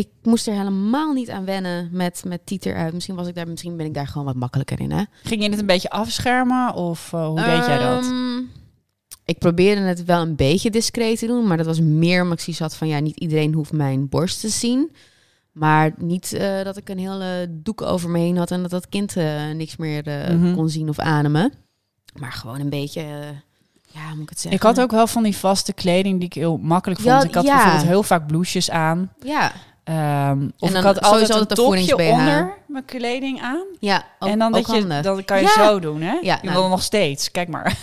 [0.00, 2.92] Ik moest er helemaal niet aan wennen met, met Tieter uit.
[2.94, 5.02] Misschien, was ik daar, misschien ben ik daar gewoon wat makkelijker in, hè?
[5.22, 6.74] Ging je het een beetje afschermen?
[6.74, 8.02] Of eh, hoe deed jij dat?
[8.04, 8.38] Ehm,
[9.24, 12.58] Ik probeerde het wel een beetje discreet te doen, maar dat was meer omdat ik
[12.58, 14.90] had van ja, niet iedereen hoeft mijn borst te zien.
[15.52, 18.88] Maar niet eh, dat ik een hele doek over me heen had en dat dat
[18.88, 20.54] kind eh, niks meer Mhm.
[20.54, 21.52] kon zien of ademen.
[22.20, 23.00] Maar gewoon een beetje,
[23.92, 24.60] ja, hoe moet ik het zeggen?
[24.60, 27.22] Ik had ook wel van die vaste kleding die ik heel makkelijk vond.
[27.22, 27.54] Ja, ik had ja.
[27.54, 29.12] bijvoorbeeld heel vaak blouses aan.
[29.24, 29.52] Ja,
[29.84, 33.64] Ehm, of ik had sowieso altijd een topje onder mijn kleding aan.
[33.78, 35.64] ja ook, en dan, dat je, dan kan je Ja.
[35.64, 36.18] zo doen, hè?
[36.20, 36.54] Ja, nou.
[36.54, 37.30] wil nog steeds.
[37.30, 37.76] Kijk maar.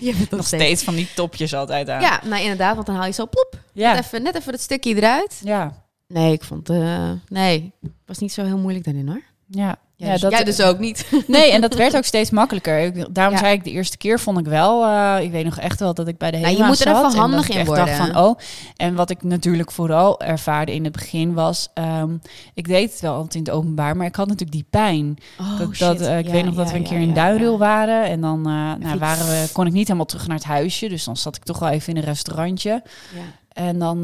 [0.00, 2.00] Je bent nog steeds van die topjes altijd aan.
[2.00, 3.92] Ja, nou inderdaad, want dan haal je zo plop, Ja.
[3.92, 5.40] net, even, net even dat stukje eruit.
[5.44, 5.72] Ja.
[6.06, 7.72] Nee, ik vond, eh nee,
[8.06, 9.22] was niet zo heel moeilijk daarin hoor.
[9.46, 9.76] Ja.
[9.96, 11.06] Ja, dus, dat- jij dus ook niet.
[11.26, 13.12] Nee, en dat werd ook steeds makkelijker.
[13.12, 13.40] Daarom Ja.
[13.40, 14.84] zei ik, de eerste keer vond ik wel...
[14.84, 17.04] eh, ik weet nog echt wel dat ik bij de Nou, je moet er even
[17.10, 17.86] en handig in worden.
[17.86, 18.38] dacht van, oh.
[18.76, 21.68] En wat ik natuurlijk vooral ervaarde in het begin was...
[21.74, 22.16] ehm,
[22.54, 25.16] ik deed het wel altijd in het openbaar, maar ik had natuurlijk die pijn.
[25.40, 27.56] Oh, dat, dat, eh, ik Ja, weet nog dat we een keer in ja.
[27.56, 28.04] waren.
[28.04, 30.88] En dan eh, nou, waren we, kon ik niet helemaal terug naar het huisje.
[30.88, 32.82] Dus dan zat ik toch wel even in een restaurantje.
[33.14, 33.20] Ja.
[33.48, 34.02] En dan,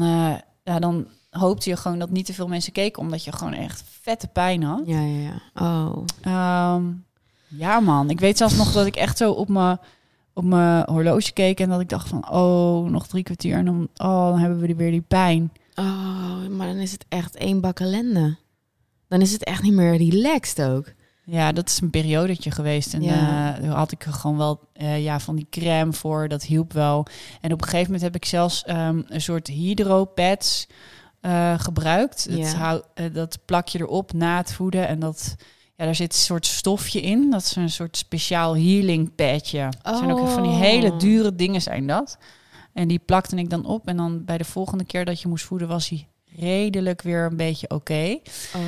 [0.63, 1.05] ja, dan
[1.39, 3.01] hoopte je gewoon dat niet te veel mensen keken...
[3.01, 4.81] omdat je gewoon echt vette pijn had.
[4.85, 5.41] Ja, ja, ja.
[5.65, 6.05] Oh.
[6.21, 6.83] Ehm,
[7.47, 8.09] ja, man.
[8.09, 9.79] Ik weet zelfs nog dat ik echt zo op mijn
[10.33, 13.87] op mijn horloge keek en dat ik dacht van, oh, nog drie kwartier en dan,
[13.95, 15.51] oh, dan hebben we weer die pijn.
[15.75, 18.37] Oh, maar dan is het echt één bak ellende.
[19.07, 20.93] Dan is het echt niet meer relaxed ook.
[21.23, 23.55] Ja, dat is een periodetje geweest en Ja.
[23.55, 26.73] eh, daar had ik er gewoon wel eh, ja, van die crème voor, dat hielp
[26.73, 27.05] wel.
[27.41, 30.67] En op een gegeven moment heb ik zelfs ehm, een soort hydropads
[31.21, 32.27] eh, gebruikt.
[32.29, 32.37] Ja.
[32.37, 35.35] Dat, hou, eh, dat plak je erop na het voeden en dat...
[35.75, 37.29] Ja, daar zit een soort stofje in.
[37.29, 39.59] Dat is een soort speciaal healing padje.
[39.59, 40.99] Het zijn ook van die hele Oh.
[40.99, 42.17] dure dingen zijn dat.
[42.73, 43.87] En die plakte ik dan op.
[43.87, 46.07] En dan bij de volgende keer dat je moest voeden, was hij
[46.39, 48.19] redelijk weer een beetje oké.
[48.55, 48.61] Oh.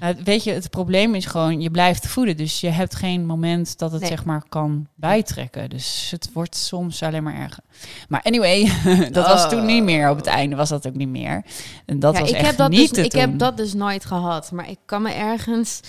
[0.00, 2.36] Nou, weet je, het probleem is gewoon, je blijft voeden.
[2.36, 4.10] Dus je hebt geen moment dat het Nee.
[4.10, 5.70] zeg maar kan bijtrekken.
[5.70, 7.62] Dus het wordt soms alleen maar erger.
[8.08, 8.70] Maar anyway,
[9.12, 9.48] dat was Oh.
[9.48, 10.10] toen niet meer.
[10.10, 11.44] Op het einde was dat ook niet meer.
[11.86, 14.04] En dat ja, was ik echt heb dat niet dus, Ik heb dat dus nooit
[14.04, 14.50] gehad.
[14.52, 15.80] Maar ik kan me ergens...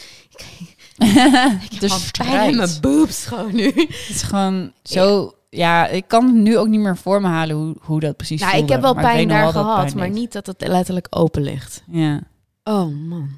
[1.69, 3.65] Ik Dus heb in mijn boobs gewoon nu.
[3.65, 5.34] Het is gewoon zo...
[5.58, 8.39] Ja, ik kan het nu ook niet meer voor me halen hoe, hoe dat precies
[8.41, 8.74] Nou, ik voelde.
[8.74, 9.86] heb wel pijn daar wel gehad.
[9.86, 11.84] pijn Maar niet dat het letterlijk open ligt.
[11.88, 12.22] Ja.
[12.63, 13.30] Oh man.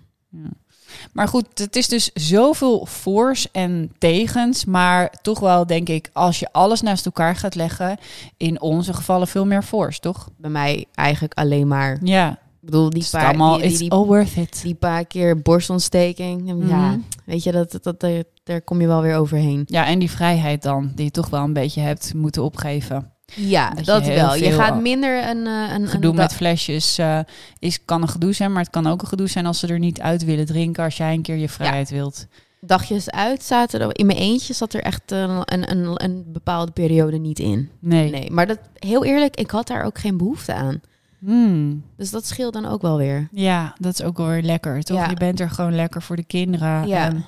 [1.13, 4.65] Maar goed, het is dus zoveel voors en tegens.
[4.65, 7.97] Maar toch wel, denk ik, als je alles naast elkaar gaat leggen...
[8.37, 10.29] in onze gevallen veel meer voors, toch?
[10.37, 11.97] Bij mij eigenlijk alleen maar...
[12.03, 13.53] Ja, Ik bedoel, die paar, allemaal...
[13.53, 14.59] die, die, it's die, all worth it.
[14.63, 16.41] die paar keer borstontsteking.
[16.47, 16.99] Ja, Mhm.
[17.25, 19.63] weet je, dat, dat, dat, daar, daar kom je wel weer overheen.
[19.65, 23.11] Ja, en die vrijheid dan, die je toch wel een beetje hebt moeten opgeven.
[23.35, 24.35] Ja, Dat dat, je heel wel.
[24.35, 25.47] Je gaat minder een...
[25.47, 27.19] eh, een, Gedoe een met flesjes eh,
[27.59, 29.79] is, kan een gedoe zijn, maar het kan ook een gedoe zijn als ze er
[29.79, 32.27] niet uit willen drinken als jij een keer je vrijheid wilt.
[32.61, 33.97] dagjes uit zaten er...
[33.97, 37.69] In mijn eentje zat er echt een, een, een, een bepaalde periode niet in.
[37.79, 38.09] Nee.
[38.09, 40.81] Nee, maar dat, heel eerlijk, ik had daar ook geen behoefte aan.
[41.19, 41.83] Hmm.
[41.95, 43.27] Dus dat scheelt dan ook wel weer.
[43.31, 44.97] Ja, dat is ook wel weer lekker, toch?
[44.97, 45.09] Ja.
[45.09, 46.87] Je bent er gewoon lekker voor de kinderen.
[46.87, 47.05] Ja.
[47.07, 47.25] En,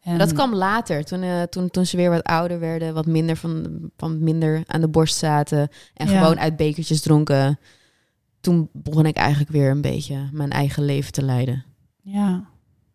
[0.00, 3.36] en Dat kwam later, toen, eh, toen, toen ze weer wat ouder werden, wat minder
[3.36, 6.18] van, van minder aan de borst zaten en Ja.
[6.18, 7.58] gewoon uit bekertjes dronken.
[8.40, 11.64] Toen begon ik eigenlijk weer een beetje mijn eigen leven te leiden.
[12.02, 12.44] Ja,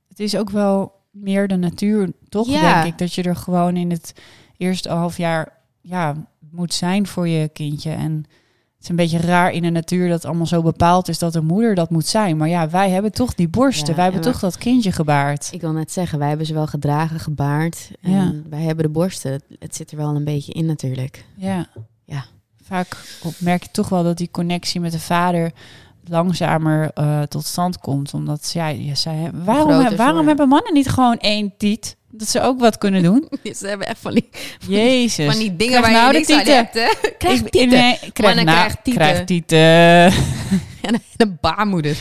[0.10, 2.47] het is ook wel meer de natuur, toch?
[2.47, 2.82] Ja.
[2.82, 4.13] Denk ik dat je er gewoon in het
[4.58, 7.91] eerste half jaar ja, moet zijn voor je kindje.
[7.91, 8.25] En
[8.81, 11.41] het is een beetje raar in de natuur dat allemaal zo bepaald is dat de
[11.41, 12.37] moeder dat moet zijn.
[12.37, 15.49] Maar ja, wij hebben toch die borsten, Ja, wij hebben toch dat kindje gebaard.
[15.51, 17.91] Ik wil net zeggen, wij hebben ze wel gedragen, gebaard.
[18.01, 18.33] En Ja.
[18.49, 19.41] wij hebben de borsten.
[19.59, 21.25] Het, zit er wel een beetje in natuurlijk.
[21.35, 21.67] Ja.
[22.05, 22.25] Ja.
[22.63, 22.97] Vaak
[23.37, 25.51] merk je toch wel dat die connectie met de vader
[26.07, 28.13] langzamer eh, tot stand komt.
[28.13, 31.95] Omdat ja, je zei, waarom, waarom hebben mannen niet gewoon één tiet?
[32.13, 33.29] Dat ze ook wat kunnen doen.
[33.59, 34.29] Ze hebben echt van die,
[34.67, 35.25] Jezus.
[35.25, 36.55] van die dingen Krijg waar nou je de tieten.
[36.55, 36.73] hebt.
[36.73, 36.87] Hè?
[37.17, 37.69] Krijg Ik- tieten.
[37.79, 39.57] nee, krijg, nou, krijg tieten.
[40.81, 41.97] En een baarmoeder.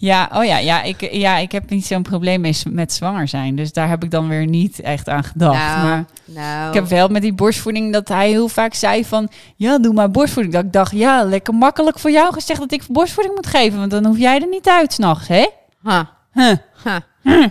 [0.00, 3.56] Ja, oh ja, ja, ik, ja, ik heb niet zo'n probleem mee, met zwanger zijn.
[3.56, 5.58] Dus daar heb ik dan weer niet echt aan gedacht.
[5.58, 9.28] Nou, Maar nou, ik heb wel met die borstvoeding dat hij heel vaak zei van...
[9.56, 10.54] Ja, doe maar borstvoeding.
[10.54, 13.78] Dat ik dacht, ja, lekker makkelijk voor jou gezegd dat ik borstvoeding moet geven.
[13.78, 15.46] Want dan hoef jij er niet uit s'nachts, hè?
[15.82, 16.54] Ha, Huh.
[16.84, 17.02] ha.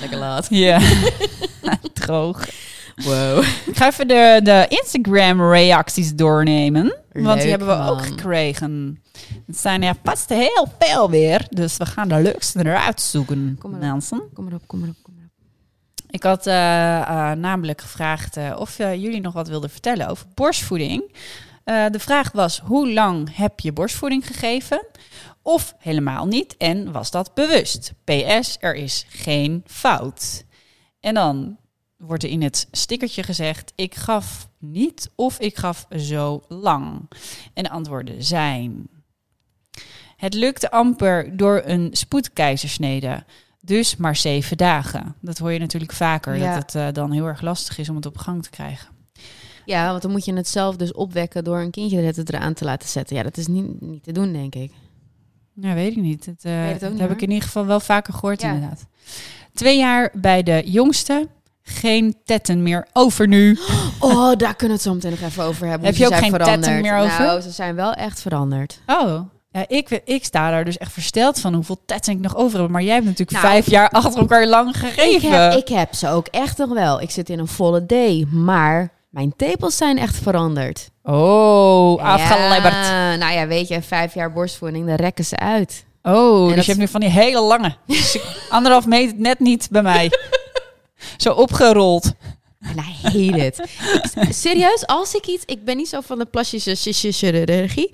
[0.00, 0.46] Lekker laat.
[0.50, 0.80] Ja,
[1.94, 2.48] droog.
[3.04, 3.44] Wow.
[3.66, 6.96] Ik ga even de, de Instagram-reacties doornemen.
[7.12, 9.02] want die hebben we ook gekregen.
[9.46, 11.46] Het zijn er vast heel veel weer.
[11.48, 14.00] Dus we gaan de leukste eruit zoeken, Kom maar op.
[14.34, 15.30] Kom maar op, kom maar op, kom maar op.
[16.10, 21.16] Ik had eh, eh, namelijk gevraagd eh, of jullie nog wat wilden vertellen over borstvoeding.
[21.64, 24.86] De vraag was, hoe lang heb je borstvoeding gegeven?
[25.42, 27.92] Of helemaal niet en was dat bewust?
[28.04, 30.44] PS, er is geen fout.
[31.00, 31.56] En dan
[32.00, 37.10] wordt er in het stickertje gezegd, ik gaf niet of ik gaf zo lang.
[37.54, 38.88] En de antwoorden zijn...
[40.16, 43.24] Het lukte amper door een spoedkeizersnede.
[43.60, 45.14] Dus maar zeven dagen.
[45.20, 46.36] Dat hoor je natuurlijk vaker.
[46.36, 46.54] Ja.
[46.54, 48.88] Dat het eh, dan heel erg lastig is om het op gang te krijgen.
[49.64, 52.64] Ja, want dan moet je het zelf dus opwekken door een kindje het eraan te
[52.64, 53.16] laten zetten.
[53.16, 54.72] Ja, dat is niet, niet te doen, denk ik.
[55.54, 56.26] Ja, weet ik niet.
[56.26, 58.52] Eh, Weet ook dat niet, heb ik in ieder geval wel vaker gehoord, Ja.
[58.52, 58.86] inderdaad.
[59.54, 61.28] Twee jaar bij de jongste.
[61.62, 63.58] Geen tetten meer over nu.
[64.02, 65.86] Oh, daar kunnen we het zo meteen nog even over hebben.
[65.86, 66.82] Heb je ook geen tetten veranderd.
[66.82, 67.20] meer over?
[67.24, 68.80] Nou, ze zijn wel echt veranderd.
[68.86, 69.20] Oh.
[69.52, 72.68] Ja, ik, ik sta daar dus echt versteld van hoeveel tetten ik nog over heb.
[72.70, 75.30] Maar jij hebt natuurlijk Nou, vijf jaar achter elkaar lang Ik gegeven.
[75.42, 77.00] heb, ik heb ze ook echt nog wel.
[77.00, 80.90] Ik zit in een volle D, maar mijn tepels zijn echt veranderd.
[81.02, 82.72] Oh, afgelebberd.
[82.74, 85.84] Ja, nou ja, weet je, vijf jaar borstvoeding, dan rekken ze uit.
[86.02, 87.74] Oh, dus dat- je hebt nu van die hele lange.
[87.86, 90.10] Dus ik- Anderhalf meter net niet bij mij.
[91.16, 92.12] Zo opgerold.
[92.60, 92.74] En
[93.34, 93.58] it.
[94.14, 95.44] Ik- serieus, als ik iets...
[95.46, 97.90] Ik ben niet zo van de plastische chirurgie.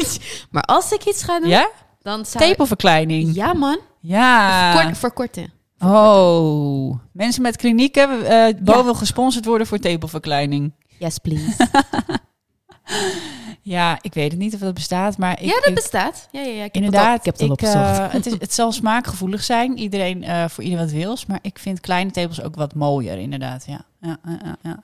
[0.50, 1.70] maar als ik iets ga doen, Ja?
[2.02, 2.44] dan zou...
[2.44, 3.34] Tepelverkleining.
[3.34, 3.78] Ja, man.
[4.00, 4.82] Ja.
[4.82, 5.52] Kort, verkorten.
[5.78, 6.98] Oh.
[7.12, 10.72] Mensen met klinieken eh boven gesponsord worden voor tepelverkleining.
[10.98, 11.56] Yes, please.
[13.68, 16.28] Ja, ik weet het niet of dat bestaat, maar ik, ja, dat ik- bestaat.
[16.32, 16.64] Ja, ja, ja.
[16.64, 18.12] Ik Inderdaad, ik heb het al eh, opgezocht.
[18.12, 19.78] het, is, het zal smaakgevoelig zijn.
[19.78, 21.26] Iedereen eh, voor ieder wat wils.
[21.26, 23.64] Maar ik vind kleine tepels ook wat mooier, inderdaad.
[23.66, 23.84] Ja.
[24.00, 24.82] Ja, ja, ja.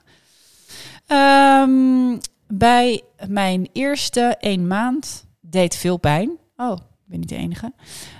[1.07, 2.17] Ehm,
[2.47, 6.29] bij mijn eerste één maand deed veel pijn.
[6.57, 7.73] Oh, ik ben niet de enige.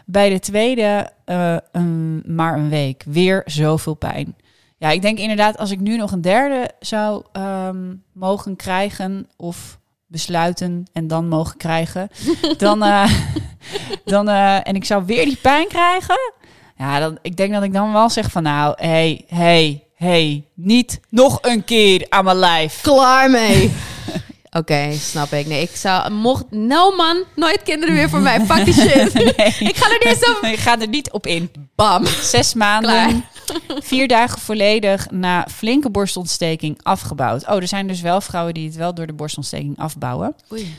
[0.05, 3.03] Bij de tweede eh, een, maar een week.
[3.07, 4.35] Weer zoveel pijn.
[4.77, 9.79] Ja, ik denk inderdaad, als ik nu nog een derde zou ehm, mogen krijgen of
[10.07, 12.09] besluiten en dan mogen krijgen,
[12.57, 13.11] dan, eh,
[14.05, 16.33] dan eh, en ik zou weer die pijn krijgen.
[16.77, 20.99] Ja, dan, ik denk dat ik dan wel zeg van nou, hey, hey, hey, niet
[21.09, 22.81] nog een keer aan mijn lijf.
[22.81, 23.71] Klaar mee.
[24.59, 25.47] Oké, snap ik.
[25.47, 26.11] Nee, ik zou...
[26.11, 26.45] Mocht...
[26.49, 27.23] No, man.
[27.35, 28.45] Nooit kinderen weer voor mij.
[28.45, 29.15] Fuck die shit.
[29.59, 30.43] Ik ga er niet eens op...
[30.43, 31.51] Ik ga er niet op in.
[31.75, 32.05] Bam.
[32.05, 33.25] Zes maanden,
[33.79, 37.47] vier dagen volledig na flinke borstontsteking afgebouwd.
[37.47, 40.35] Oh, er zijn dus wel vrouwen die het wel door de borstontsteking afbouwen.
[40.51, 40.75] Oei.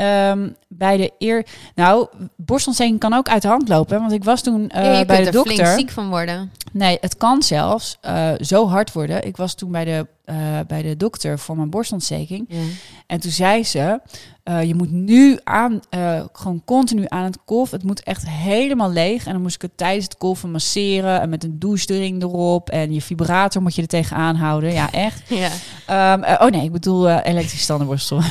[0.00, 1.46] Ehm, bij de eer...
[1.74, 3.94] Nou, borstontsteking kan ook uit de hand lopen.
[3.94, 5.78] hè, Want ik was toen eh, Ja, je bij kunt de er flink dokter.
[5.78, 6.52] ziek van worden.
[6.72, 9.26] Nee, het kan zelfs eh, zo hard worden.
[9.26, 10.36] Ik was toen bij de, eh,
[10.66, 12.44] bij de dokter voor mijn borstontsteking.
[12.48, 12.58] Ja.
[13.06, 14.00] En toen zei ze,
[14.42, 17.70] eh, je moet nu aan, eh, gewoon continu aan het kolf.
[17.70, 19.26] Het moet echt helemaal leeg.
[19.26, 21.20] En dan moest ik het tijdens het kolven masseren.
[21.20, 22.70] En met een douchering erop.
[22.70, 24.72] En je vibrator moet je er tegenaan houden.
[24.72, 25.22] Ja, echt.
[25.42, 25.48] ja.
[25.86, 28.20] Ehm, eh, oh nee, ik bedoel eh elektrische standaardborstel.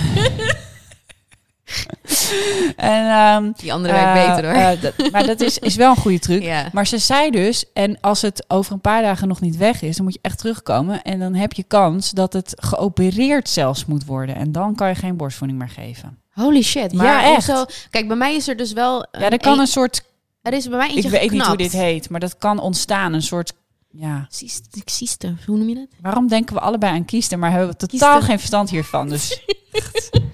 [2.76, 4.62] en, ehm, Die andere werkt eh, beter hoor.
[4.64, 6.44] eh, dat- maar dat is, is wel een goede truc.
[6.54, 6.70] ja.
[6.74, 9.96] Maar ze zei dus, en als het over een paar dagen nog niet weg is,
[9.96, 11.02] dan moet je echt terugkomen.
[11.02, 14.36] En dan heb je kans dat het geopereerd zelfs moet worden.
[14.36, 16.18] En dan kan je geen borstvoeding meer geven.
[16.34, 16.94] Holy shit.
[16.94, 17.48] Maar Ja, echt.
[17.48, 19.08] hoezo- Kijk, bij mij is er dus wel...
[19.12, 20.02] Ja, er kan een soort,
[20.42, 23.14] Er is bij mij eentje ik weet niet hoe dit heet, maar dat kan ontstaan.
[23.14, 23.54] Een soort,
[23.92, 24.26] ja.
[24.30, 25.88] Cyst- Cyste, hoe noem je dat?
[26.02, 29.10] Waarom denken we allebei aan kiesten, maar hebben we totaal geen verstand hiervan?
[29.10, 29.42] Dus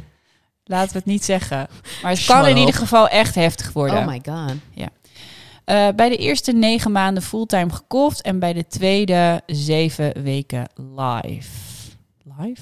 [0.66, 1.68] laten we het niet zeggen.
[2.02, 3.98] Maar het kan in ieder geval echt heftig worden.
[3.98, 4.54] Oh my god.
[5.66, 11.50] Eh, bij de eerste negen maanden fulltime gekolfd en bij de tweede zeven weken live.
[12.38, 12.62] Live?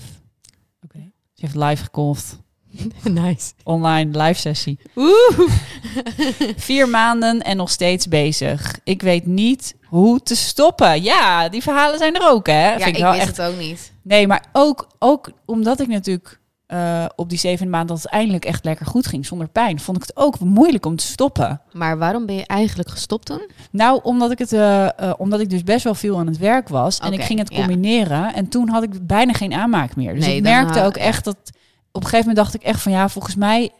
[0.84, 1.12] Oké.
[1.34, 2.40] Ze heeft live gekolfd.
[3.04, 3.54] nice.
[3.64, 4.80] Online live sessie.
[4.96, 5.40] Oeh.
[6.56, 8.80] Vier maanden en nog steeds bezig.
[8.84, 11.04] Ik weet niet hoe te stoppen.
[11.04, 12.72] Ja, die verhalen zijn er ook, hè?
[12.72, 13.38] Ja, Vind ik wel wist echt.
[13.38, 13.92] het ook niet.
[14.02, 16.40] Nee, maar ook, ook omdat ik natuurlijk
[16.74, 19.98] eh, op die zevende maand dat het eindelijk echt lekker goed ging zonder pijn, vond
[19.98, 21.62] ik het ook moeilijk om te stoppen.
[21.72, 23.50] Maar waarom ben je eigenlijk gestopt toen?
[23.72, 26.70] Nou, omdat ik, het, eh, eh, omdat ik dus best wel veel aan het werk
[26.70, 27.00] was.
[27.00, 27.58] En ik ging het ja.
[27.58, 28.34] combineren.
[28.34, 30.14] En toen had ik bijna geen aanmaak meer.
[30.14, 31.38] Dus Nee, ik merkte ook echt dat...
[31.92, 32.92] Op een gegeven moment dacht ik echt van...
[32.92, 33.72] Ja, volgens mij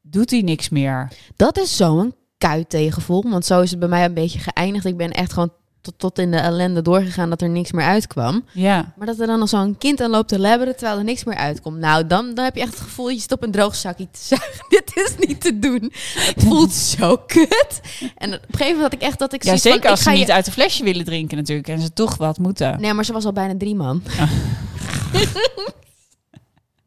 [0.00, 1.08] doet hij niks meer.
[1.36, 3.24] Dat is zo'n kuit tegengevoel.
[3.28, 4.84] Want zo is het bij mij een beetje geëindigd.
[4.84, 5.52] Ik ben echt gewoon
[5.82, 8.44] tot, tot in de ellende doorgegaan dat er niks meer uitkwam.
[8.52, 8.92] Ja.
[8.96, 11.36] Maar dat er dan nog zo'n kind aan loopt te lebberen terwijl er niks meer
[11.36, 11.78] uitkomt.
[11.78, 14.20] Nou, dan, dan heb je echt het gevoel, je zit op een droog zakje te
[14.34, 14.64] zuigen.
[14.68, 15.92] Dit is niet te doen.
[16.14, 17.80] Het voelt zo kut.
[18.16, 20.04] En op een gegeven moment had ik echt dat ik Ja, zeker van, als ik
[20.04, 20.32] ze ga niet je...
[20.32, 21.68] uit de flesje willen drinken natuurlijk.
[21.68, 22.80] En ze toch wat moeten.
[22.80, 24.02] Nee, maar ze was al bijna drie man.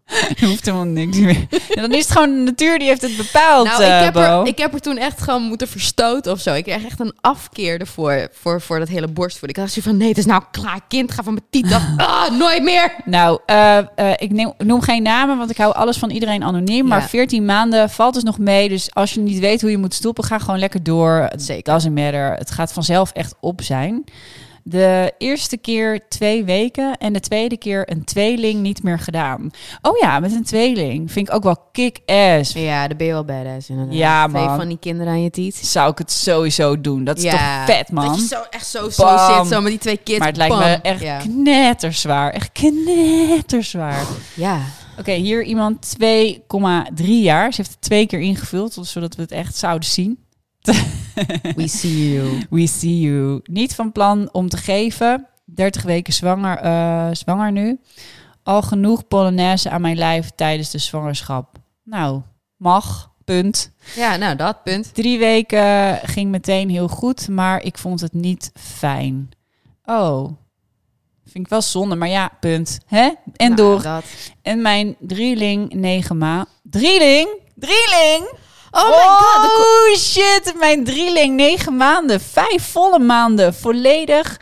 [0.39, 1.47] Je hoeft helemaal niks meer.
[1.69, 4.15] Ja, dan is het gewoon de natuur die heeft het bepaald, Nou, ik eh, heb,
[4.15, 6.53] er, ik heb er toen echt gewoon moeten verstoten of zo.
[6.53, 9.57] Ik kreeg echt een afkeer ervoor, voor, voor dat hele borstvoeding.
[9.57, 10.79] Ik dacht zo van, nee, het is nou klaar.
[10.87, 11.83] Kind, ga van mijn tiet af.
[11.97, 12.93] Ah, nooit meer.
[13.05, 13.85] Nou, eh, eh,
[14.17, 16.87] ik neem, noem geen namen, want ik hou alles van iedereen anoniem.
[16.87, 17.07] Maar Ja.
[17.07, 18.69] 14 maanden valt dus nog mee.
[18.69, 21.29] Dus als je niet weet hoe je moet stoppen, ga gewoon lekker door.
[21.35, 21.73] Zeker.
[21.73, 22.33] Doesn't matter.
[22.33, 24.03] Het gaat vanzelf echt op zijn.
[24.67, 29.49] De eerste keer twee weken en de tweede keer een tweeling niet meer gedaan.
[29.81, 32.53] Oh ja, met een tweeling vind ik ook wel kick-ass.
[32.53, 33.95] Ja, dan ben je wel badass inderdaad.
[33.95, 34.55] Ja, Twee man.
[34.57, 35.55] van die kinderen aan je tiet.
[35.55, 37.03] Zou ik het sowieso doen.
[37.03, 37.31] Dat is Ja,
[37.65, 38.05] toch vet, man?
[38.07, 40.19] Dat je zo echt zo, zo zit, zo met die twee kids.
[40.19, 41.17] Maar het lijkt me echt Ja.
[41.17, 42.31] knetterzwaar.
[42.31, 44.05] Echt knetterzwaar.
[44.35, 44.59] ja.
[44.99, 47.51] Oké, hier iemand 2,3 jaar.
[47.53, 50.19] Ze heeft het twee keer ingevuld, zodat we het echt zouden zien.
[51.55, 52.41] We see you.
[52.49, 53.39] We see you.
[53.43, 55.27] Niet van plan om te geven.
[55.45, 57.79] 30 weken zwanger, eh, zwanger nu.
[58.43, 61.57] Al genoeg polonaise aan mijn lijf tijdens de zwangerschap.
[61.83, 62.21] Nou,
[62.57, 63.71] mag, punt.
[63.95, 64.93] Ja, nou dat punt.
[64.93, 69.29] Drie weken ging meteen heel goed, maar ik vond het niet fijn.
[69.85, 70.31] Oh,
[71.25, 72.79] vind ik wel zonde, maar ja, punt.
[72.85, 73.11] Hè?
[73.35, 73.81] En Nou, door.
[73.81, 74.03] Dat.
[74.41, 76.47] En mijn drieling negen maanden.
[76.63, 77.29] Drieling?
[77.55, 78.33] Drieling?
[78.83, 79.41] Oh my god.
[79.41, 82.19] dat ko- Oh shit, mijn drieling negen maanden.
[82.21, 83.53] Vijf volle maanden.
[83.53, 84.39] Volledig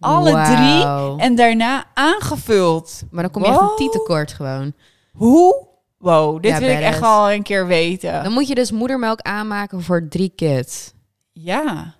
[0.00, 1.16] alle drie.
[1.26, 3.02] En daarna aangevuld.
[3.10, 3.76] Maar dan kom je echt een Wow.
[3.76, 4.72] tietekort gewoon.
[5.12, 5.66] Hoe?
[5.98, 8.22] Wow, dit Ja, wil ik echt al een keer weten.
[8.22, 10.92] Dan moet je dus moedermelk aanmaken voor drie kids.
[11.32, 11.94] Ja.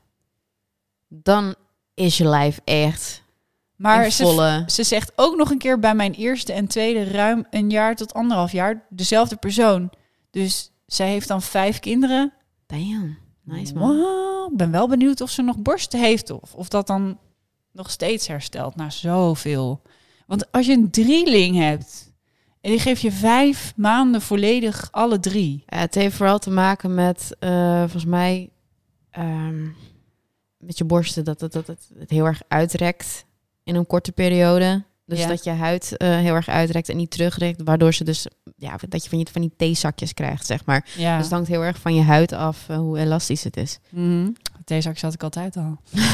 [1.09, 1.55] Dan
[1.95, 3.23] is je lijf echt
[3.77, 7.71] Maar ze, ze zegt ook nog een keer bij mijn eerste en tweede ruim een
[7.71, 9.91] jaar tot anderhalf jaar dezelfde persoon.
[10.31, 12.33] Dus zij heeft dan vijf kinderen.
[12.67, 13.19] Damn.
[13.43, 13.97] Nice man.
[13.97, 17.19] Wow, ben wel benieuwd of ze nog borsten heeft of, of dat dan
[17.73, 19.83] nog steeds herstelt na zoveel.
[20.27, 22.13] Want als je een drieling hebt
[22.61, 25.65] en die geeft je vijf maanden volledig alle drie.
[25.67, 28.51] Ja, het heeft vooral te maken met, eh, volgens mij,
[29.11, 29.69] ehm,
[30.59, 33.25] met je borsten, dat het, dat het, het heel erg uitrekt
[33.63, 34.85] in een korte periode.
[35.07, 35.27] Dus Ja.
[35.27, 38.27] dat je huid eh, heel erg uitrekt en niet terugrekt, waardoor ze dus,
[38.57, 40.89] ja, dat je van, je, van die theezakjes krijgt, zeg maar.
[40.97, 43.79] Ja, Dus het hangt heel erg van je huid af eh, hoe elastisch het is.
[43.91, 44.29] Mhm.
[44.65, 45.77] Deze zat ik altijd al.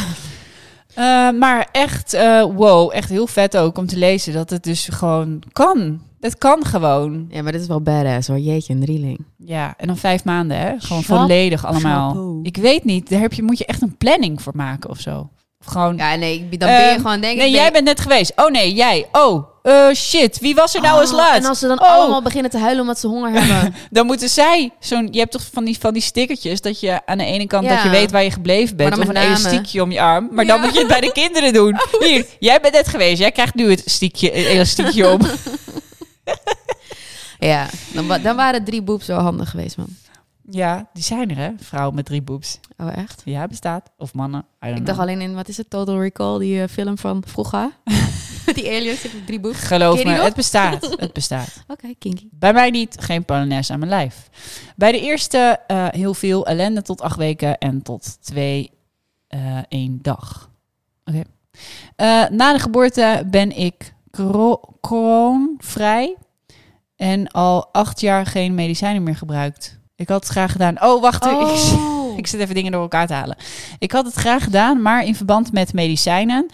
[0.95, 4.89] Eh, maar echt, eh, wow, echt heel vet ook om te lezen dat het dus
[4.89, 6.01] gewoon kan.
[6.21, 7.27] Het kan gewoon.
[7.31, 8.39] Ja, maar dit is wel badass hoor.
[8.39, 9.25] Jeetje, een drieling.
[9.37, 10.75] Ja, en dan vijf maanden, hè?
[10.79, 12.39] Gewoon volledig allemaal.
[12.43, 15.31] Ik weet niet, daar heb je, moet je echt een planning voor maken of zo.
[15.67, 18.33] Gewoon, Ja, nee, dan ben je Ehm, gewoon denk nee, jij ben- bent net geweest.
[18.37, 19.07] Oh nee, jij.
[19.13, 21.37] Oh, eh, shit, wie was er nou eens Oh, laat?
[21.37, 21.89] En als ze dan Oh.
[21.91, 23.75] allemaal beginnen te huilen omdat ze honger hebben.
[23.91, 25.09] Dan moeten zij zo'n.
[25.11, 27.75] Je hebt toch van die, van die stickertjes dat je aan de ene kant Ja.
[27.75, 28.99] dat je weet waar je gebleven bent.
[28.99, 30.29] Of een elastiekje om je arm.
[30.31, 31.81] Maar dan moet je het bij de kinderen doen.
[32.01, 33.19] Hier, jij bent net geweest.
[33.19, 35.21] Jij krijgt nu het stiekje, het elastiekje om.
[37.39, 39.87] ja, dan, dan waren drie boeps wel handig geweest, man.
[40.51, 41.51] Ja, die zijn er hè.
[41.59, 42.61] Vrouwen met drie boeps.
[42.77, 43.23] Oh, echt?
[43.25, 43.91] Ja, bestaat.
[43.99, 44.45] Of mannen.
[44.61, 44.87] Ik know.
[44.87, 47.71] dacht alleen in, wat is het, Total Recall, die eh, film van vroeger?
[48.47, 49.59] Met die aliens, die drie boeps.
[49.59, 50.91] Geloof me, het bestaat.
[51.01, 51.65] Het bestaat.
[51.67, 52.29] Oké, kinky.
[52.31, 54.29] Bij mij niet, geen polonaise aan mijn lijf.
[54.77, 58.71] Bij de eerste eh, heel veel ellende tot acht weken en tot twee,
[59.29, 60.51] eh één dag.
[61.05, 61.23] Oké.
[62.31, 66.17] Na de geboorte ben ik kro- kroonvrij
[66.97, 69.81] en al acht jaar geen medicijnen meer gebruikt.
[70.03, 70.83] Ik had het graag gedaan.
[70.83, 71.25] Oh, wacht.
[71.27, 71.79] Ik,
[72.19, 73.37] ik zit even dingen door elkaar te halen.
[73.79, 76.47] Ik had het graag gedaan, maar in verband met medicijnen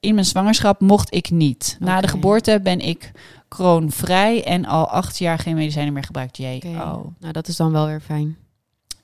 [0.00, 1.76] in mijn zwangerschap mocht ik niet.
[1.80, 3.12] Na de geboorte ben ik
[3.48, 6.36] kroonvrij en al acht jaar geen medicijnen meer gebruikt.
[6.36, 6.62] Jee.
[6.64, 8.36] Oh, Nou, dat is dan wel weer fijn.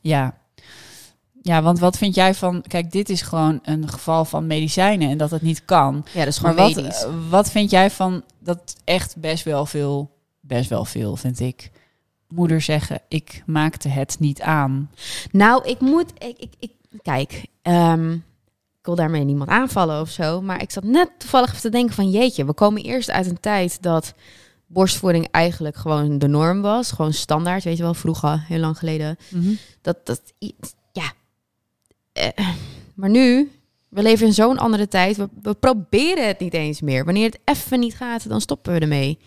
[0.00, 0.38] ja.
[1.42, 2.62] Ja, want wat vind jij van...
[2.66, 6.04] Kijk, dit is gewoon een geval van medicijnen en dat het niet kan.
[6.12, 7.02] Ja, dat is Maar gewoon wat, medisch.
[7.04, 10.10] eh, wat vind jij van dat echt best wel veel...
[10.40, 11.70] Best wel veel, vind ik.
[12.30, 14.90] Moeder zeggen, ik maakte het niet aan.
[15.30, 16.12] Nou, ik moet...
[16.18, 16.72] Ik, ik, ik,
[17.02, 20.40] kijk, ehm, ik wil daarmee niemand aanvallen of zo.
[20.42, 22.10] Maar ik zat net toevallig even te denken van...
[22.10, 24.14] Jeetje, we komen eerst uit een tijd dat
[24.66, 26.92] borstvoeding eigenlijk gewoon de norm was.
[26.92, 29.16] Gewoon standaard, weet je wel, vroeger, heel lang geleden.
[29.80, 30.56] Dat, dat, i-
[30.92, 31.12] ja.
[32.12, 32.48] Eh,
[32.94, 33.50] maar nu,
[33.88, 35.16] we leven in zo'n andere tijd.
[35.16, 37.04] We, we proberen het niet eens meer.
[37.04, 39.18] Wanneer het even niet gaat, dan stoppen we ermee.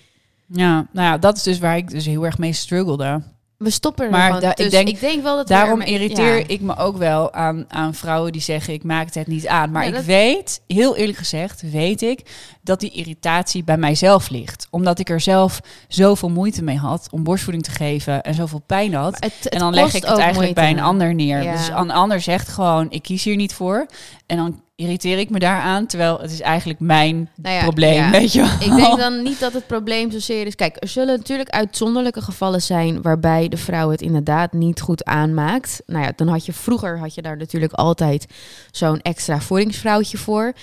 [0.48, 3.22] Ja, nou ja, dat is dus waar ik dus heel erg mee struggelde.
[3.58, 4.72] We stoppen er Maar ik tussen.
[4.72, 6.44] denk- ik denk wel dat Daarom ermee- irriteer ja.
[6.48, 9.72] ik me ook wel aan, aan vrouwen die zeggen ik maak het niet aan.
[9.72, 12.22] Maar Ja, ik dat- weet, heel eerlijk gezegd, weet ik
[12.62, 14.68] dat die irritatie bij mijzelf ligt.
[14.70, 18.94] Omdat ik er zelf zoveel moeite mee had om borstvoeding te geven en zoveel pijn
[18.94, 19.12] had.
[19.12, 20.54] Maar het- het en dan leg ik het eigenlijk moeite.
[20.54, 21.44] bij een ander neer.
[21.44, 21.52] Ja.
[21.52, 23.86] Dus een ander zegt gewoon, ik kies hier niet voor.
[24.26, 28.12] En dan irriteer ik me daaraan, terwijl het is eigenlijk mijn Nou ja, probleem, ja.
[28.12, 28.52] weet je wel.
[28.60, 30.56] Ik denk dan niet dat het probleem zozeer is.
[30.56, 35.82] Kijk, er zullen natuurlijk uitzonderlijke gevallen zijn waarbij de vrouw het inderdaad niet goed aanmaakt.
[35.86, 38.26] Nou ja, dan had je vroeger had je daar natuurlijk altijd
[38.72, 40.54] zo'n extra voedingsvrouwtje voor,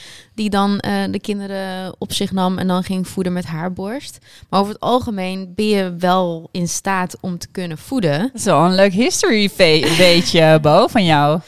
[0.41, 4.18] die dan eh, de kinderen op zich nam en dan ging voeden met haar borst.
[4.49, 8.30] Maar over het algemeen ben je wel in staat om te kunnen voeden.
[8.45, 11.41] Een leuk history beetje, Bo, van jou.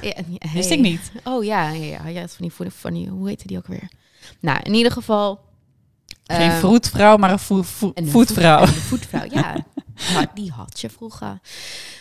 [0.00, 0.12] Ja,
[0.54, 1.12] Wist ik niet.
[1.24, 2.08] Oh ja, ja, ja.
[2.08, 3.88] ja van die voeden, van die, hoe heette die ook weer?
[4.40, 5.40] Nou, in ieder geval.
[6.26, 8.58] Geen ehm, vroedvrouw, maar een voe- voe- En een voetvrouw.
[8.58, 9.56] voet- en een voetvrouw, ja.
[10.34, 11.38] Die had je vroeger.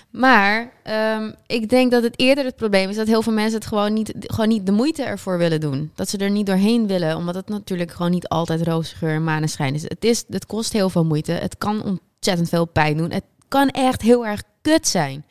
[0.10, 3.68] Maar ehm, ik denk dat het eerder het probleem is dat heel veel mensen het
[3.68, 5.92] gewoon niet, gewoon niet de moeite ervoor willen doen.
[5.96, 9.24] Dat ze er niet doorheen willen, omdat het natuurlijk gewoon niet altijd roze geur en
[9.24, 9.84] maneschijn is.
[9.84, 10.24] Het, is.
[10.30, 11.32] het kost heel veel moeite.
[11.32, 13.12] Het kan ontzettend veel pijn doen.
[13.12, 15.26] Het kan echt heel erg kut zijn.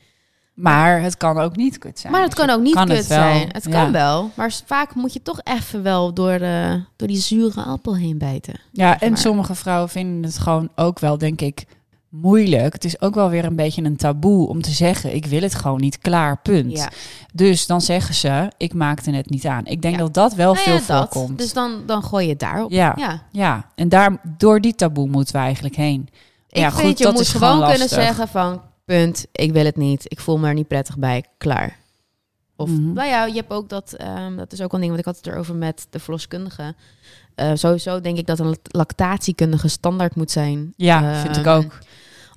[0.53, 2.13] Maar het kan ook niet kut zijn.
[2.13, 3.49] Maar het kan ook niet kan kut het zijn.
[3.51, 3.91] Het kan Ja.
[3.91, 4.31] wel.
[4.33, 8.59] Maar vaak moet je toch even wel door, de, door die zure appel heen bijten.
[8.71, 9.17] Ja, en maar.
[9.17, 11.65] sommige vrouwen vinden het gewoon ook wel, denk ik,
[12.09, 12.73] moeilijk.
[12.73, 15.55] Het is ook wel weer een beetje een taboe om te zeggen: ik wil het
[15.55, 16.71] gewoon niet, klaar, punt.
[16.77, 16.89] Ja.
[17.33, 19.65] Dus dan zeggen ze: ik maakte het niet aan.
[19.65, 20.01] Ik denk Ja.
[20.01, 20.87] dat dat wel Nou veel ja, dat.
[21.11, 21.37] voorkomt.
[21.37, 22.71] Dus dan, dan gooi je het daarop.
[22.71, 23.23] ja, Ja.
[23.31, 26.07] ja, en daar, door die taboe moeten we eigenlijk heen.
[26.49, 28.61] Ik ja, vind goed, je dat moet is gewoon gewoon kunnen zeggen van...
[28.85, 30.03] Punt, ik wil het niet.
[30.11, 31.23] Ik voel me er niet prettig bij.
[31.37, 31.77] Klaar.
[32.55, 32.93] Of, Mhm.
[32.93, 33.93] nou ja, je hebt ook dat...
[33.93, 36.75] ehm, dat is ook een ding, want ik had het erover met de verloskundige.
[37.37, 40.73] Eh, sowieso denk ik dat een lactatiekundige standaard moet zijn.
[40.75, 41.77] Ja, Eh, vind ik ook.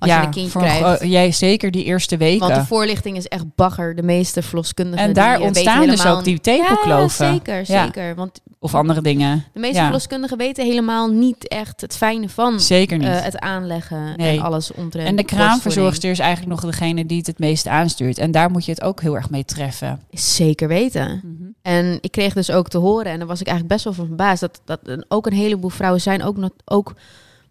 [0.01, 1.03] Als ja, je een kindje krijgt.
[1.03, 2.39] jij zeker die eerste weken.
[2.47, 3.95] Want de voorlichting is echt bagger.
[3.95, 7.33] De meeste verloskundigen en daar die, eh, ontstaan dus ook die Ja, tepelkloven.
[7.33, 7.83] zeker, Ja.
[7.85, 8.15] zeker.
[8.15, 9.45] Want Of andere dingen.
[9.53, 9.83] de meeste Ja.
[9.83, 13.07] verloskundigen weten helemaal niet echt het fijne van Zeker niet.
[13.07, 14.37] eh, het aanleggen Nee.
[14.37, 18.17] en alles omtrent en de kraamverzorgster is eigenlijk nog degene die het het meeste aanstuurt.
[18.17, 20.01] En daar moet je het ook heel erg mee treffen.
[20.11, 21.21] Zeker weten.
[21.61, 24.05] En ik kreeg dus ook te horen, en daar was ik eigenlijk best wel van
[24.07, 26.93] verbaasd, dat, dat ook een heleboel vrouwen zijn ook, nog, ook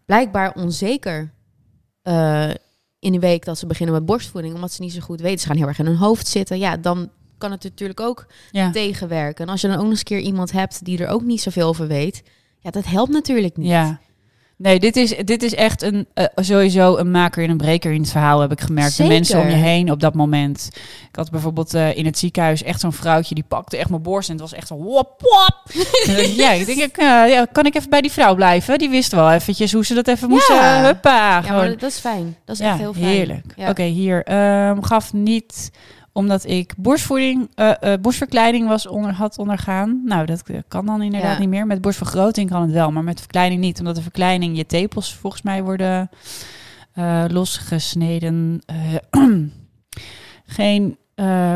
[0.07, 1.31] blijkbaar onzeker
[2.03, 2.51] eh,
[2.99, 5.39] in de week dat ze beginnen met borstvoeding, omdat ze niet zo goed weten.
[5.41, 6.59] Ze gaan heel erg in hun hoofd zitten.
[6.59, 8.71] Ja, dan kan het natuurlijk ook Ja.
[8.71, 9.45] tegenwerken.
[9.45, 11.41] En als je dan ook nog eens een keer iemand hebt die er ook niet
[11.41, 12.23] zoveel over weet,
[12.59, 13.69] ja, dat helpt natuurlijk niet.
[13.69, 14.01] Ja.
[14.63, 18.01] Nee, dit is, dit is echt een, eh, sowieso een maker en een breker in
[18.01, 18.93] het verhaal, heb ik gemerkt.
[18.93, 19.13] Zeker.
[19.13, 20.69] De mensen om je heen op dat moment.
[21.09, 24.29] Ik had bijvoorbeeld eh, in het ziekenhuis echt zo'n vrouwtje, die pakte echt mijn borst
[24.29, 25.63] en het was echt zo wop, wop.
[26.37, 28.79] Ja, ik denk, ik, eh, ja, kan ik even bij die vrouw blijven?
[28.79, 30.55] Die wist wel eventjes hoe ze dat even moesten.
[30.55, 30.83] Ja.
[30.85, 32.37] huppa, Ja, maar dat is fijn.
[32.45, 33.05] Dat is Ja, echt heel fijn.
[33.05, 33.45] heerlijk.
[33.57, 33.69] Ja.
[33.69, 34.25] Oké, hier.
[34.25, 35.71] ehm, gaf niet
[36.13, 37.51] omdat ik borstvoeding,
[38.01, 40.03] borstverkleining was onder, had ondergaan.
[40.05, 41.39] Nou, dat eh, kan dan inderdaad Ja.
[41.39, 41.67] niet meer.
[41.67, 43.79] Met borstvergroting kan het wel, maar met verkleining niet.
[43.79, 46.11] Omdat de verkleining je tepels volgens mij worden
[47.29, 48.61] losgesneden.
[50.47, 50.97] Geen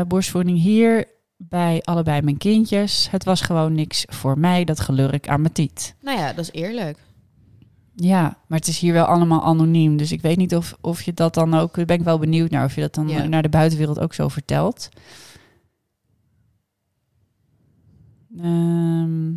[0.07, 1.05] borstvoeding hier
[1.37, 3.07] bij allebei mijn kindjes.
[3.11, 5.95] Het was gewoon niks voor mij, dat gelurk aan mijn tiet.
[6.01, 6.97] Nou ja, dat is eerlijk.
[7.95, 9.97] Ja, maar het is hier wel allemaal anoniem.
[9.97, 11.73] Dus ik weet niet of, of je dat dan ook...
[11.85, 13.23] Ben ik wel benieuwd naar of je dat dan Ja.
[13.27, 14.89] naar de buitenwereld ook zo vertelt.
[18.39, 19.31] Ehm,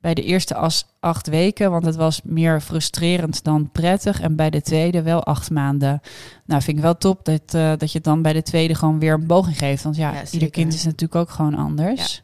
[0.00, 4.20] bij de eerste as acht weken, want het was meer frustrerend dan prettig.
[4.20, 6.00] En bij de tweede wel acht maanden.
[6.46, 9.12] Nou, vind ik wel top dat, eh, dat je dan bij de tweede gewoon weer
[9.14, 9.82] een boog in geeft.
[9.82, 12.22] Want ja, Ja, ieder kind is natuurlijk ook gewoon anders.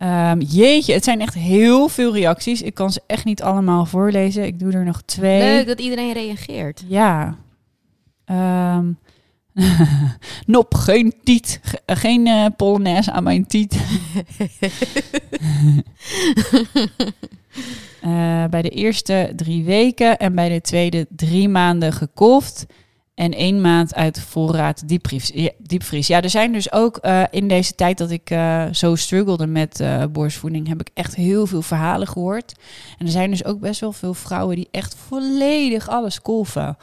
[0.00, 2.62] Ehm, jeetje, het zijn echt heel veel reacties.
[2.62, 4.44] Ik kan ze echt niet allemaal voorlezen.
[4.44, 5.40] Ik doe er nog twee.
[5.40, 6.84] Leuk dat iedereen reageert.
[6.86, 7.36] Ja.
[8.24, 8.86] Ehm
[10.46, 11.60] Nop, geen tiet.
[11.84, 13.76] Eh, geen eh polonaise aan mijn tiet.
[18.00, 22.66] Eh, bij de eerste drie weken en bij de tweede drie maanden gekolfd.
[23.20, 24.88] En één maand uit voorraad
[25.58, 26.06] diepvries.
[26.06, 29.80] Ja, er zijn dus ook eh, in deze tijd dat ik eh, zo struggelde met
[29.80, 32.54] eh, borstvoeding, heb ik echt heel veel verhalen gehoord.
[32.98, 36.76] En er zijn dus ook best wel veel vrouwen die echt volledig alles kolven.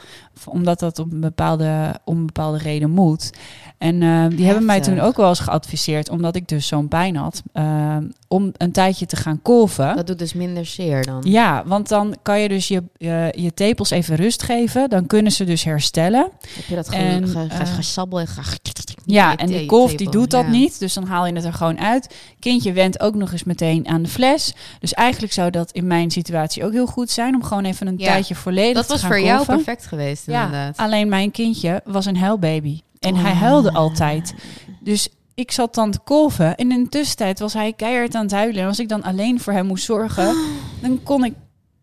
[0.44, 3.30] Omdat dat op bepaalde, om een bepaalde reden moet.
[3.78, 7.16] En eh, die hebben mij toen ook wel eens geadviseerd, omdat ik dus zo'n pijn
[7.16, 7.96] had, eh,
[8.28, 9.96] om een tijdje te gaan kolven.
[9.96, 11.20] Dat doet dus minder zeer dan.
[11.24, 14.88] Ja, want dan kan je dus je, je, je tepels even rust geven.
[14.90, 16.30] Dan kunnen ze dus herstellen.
[16.54, 18.56] Heb je dat En, ge, ge, eh, gesabbel en ge-
[19.04, 20.50] Ja, en die kolf die doet dat ja.
[20.50, 20.78] niet.
[20.78, 22.14] Dus dan haal je het er gewoon uit.
[22.38, 24.54] Kindje went ook nog eens meteen aan de fles.
[24.80, 27.34] Dus eigenlijk zou dat in mijn situatie ook heel goed zijn.
[27.34, 30.26] Om gewoon even een Ja, tijdje volledig Dat te was gaan voor jou perfect geweest,
[30.26, 30.76] Ja, inderdaad.
[30.76, 32.80] alleen mijn kindje was een huilbaby.
[33.00, 34.34] En hij huilde altijd.
[34.80, 36.56] Dus ik zat dan te kolven.
[36.56, 38.62] En in de tussentijd was hij keihard aan het huilen.
[38.62, 40.36] En als ik dan alleen voor hem moest zorgen,
[40.82, 41.34] dan kon ik,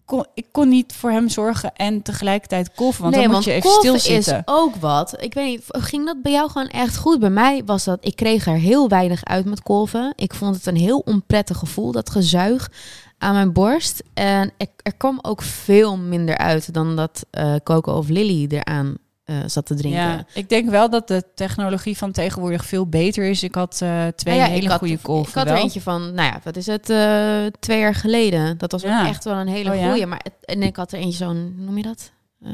[0.05, 3.01] kon, ik kon niet voor hem zorgen en tegelijkertijd kolven.
[3.01, 4.37] Want nee, dan want moet je even stilzitten.
[4.37, 5.23] is ook wat.
[5.23, 7.19] Ik weet niet, ging dat bij jou gewoon echt goed?
[7.19, 10.13] Bij mij was dat, ik kreeg er heel weinig uit met kolven.
[10.15, 12.71] Ik vond het een heel onprettig gevoel, dat gezuig
[13.17, 14.03] aan mijn borst.
[14.13, 18.97] En er, er kwam ook veel minder uit dan dat eh Coco of Lily eraan
[19.25, 20.01] eh, zat te drinken.
[20.01, 23.43] Ja, ik denk wel dat de technologie van tegenwoordig veel beter is.
[23.43, 25.29] Ik had eh, twee Nou ja, hele had, goede kolven.
[25.29, 25.55] Ik had wel.
[25.55, 28.57] er eentje van, nou ja, wat is het, eh, twee jaar geleden.
[28.57, 29.01] Dat was Ja.
[29.01, 29.87] ook echt wel een hele Oh ja?
[29.89, 30.05] goeie.
[30.05, 32.13] Maar en ik had er eentje zo'n, noem je dat?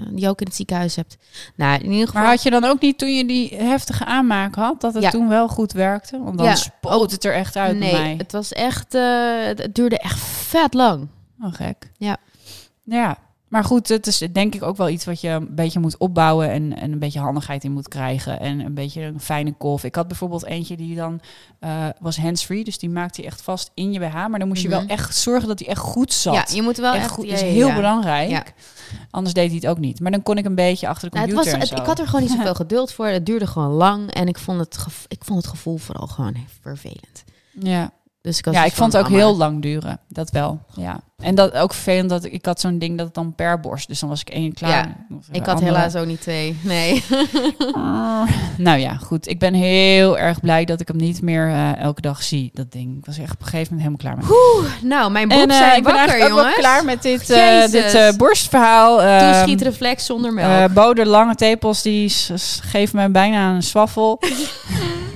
[0.09, 1.17] Die je ook in het ziekenhuis hebt.
[1.55, 2.22] Nou, in ieder geval.
[2.22, 5.28] Maar had je dan ook niet toen je die heftige aanmaak had, dat het toen
[5.28, 6.19] wel goed werkte?
[6.24, 8.15] Want dan spoot het er echt uit nee, bij mij.
[8.17, 11.07] het was echt, het, het duurde echt vet lang.
[11.41, 11.91] Oh, gek.
[11.97, 12.17] Ja.
[12.84, 13.17] Ja,
[13.52, 16.49] maar goed, het is denk ik ook wel iets wat je een beetje moet opbouwen
[16.49, 18.39] en, en een beetje handigheid in moet krijgen.
[18.39, 19.84] En een beetje een fijne kolf.
[19.84, 21.20] Ik had bijvoorbeeld eentje die dan
[21.62, 24.14] uh, was hands-free, dus die maakte je echt vast in je BH.
[24.14, 24.89] Maar dan moest je wel Mhm.
[24.89, 26.34] echt zorgen dat hij echt goed zat.
[26.34, 27.12] Ja, je moet wel echt echt...
[27.12, 27.76] goed, is ja, heel ja.
[27.76, 28.30] belangrijk.
[28.30, 28.43] Ja.
[29.10, 29.99] Anders deed hij het ook niet.
[29.99, 31.84] Maar dan kon ik een beetje achter de Nou, het computer was, het- en zo.
[31.84, 33.08] ik had er gewoon niet zoveel geduld voor.
[33.08, 34.12] Het duurde gewoon lang.
[34.14, 34.78] En ik vond het,
[35.08, 37.24] ik vond het gevoel vooral gewoon vervelend.
[37.60, 37.91] Ja,
[38.22, 39.99] Dus ik, ja ik vond het ook heel Amma, lang duren.
[40.07, 40.99] Dat wel, ja.
[41.17, 43.88] En dat ook vervelend dat ik, ik had zo'n ding dat het dan per borst.
[43.88, 44.95] Dus dan was ik één klaar.
[45.32, 46.57] Ik had helaas ook niet twee.
[46.63, 47.03] Nee.
[47.74, 49.28] Ah, nou ja, goed.
[49.28, 52.49] Ik ben heel erg blij dat ik hem niet meer eh, elke dag zie.
[52.53, 52.97] Dat ding.
[52.97, 54.36] Ik was echt op een gegeven moment helemaal klaar
[54.72, 54.89] met.
[54.89, 56.45] nou, mijn En boek eh, zijn ik ben wakker, ook jongens.
[56.45, 59.01] wel klaar met dit, eh, dit borstverhaal.
[59.01, 60.74] Ehm, Toeschiet-reflex zonder melk.
[60.74, 62.13] Bode lange tepels die
[62.61, 64.19] geven me bijna een swaffel.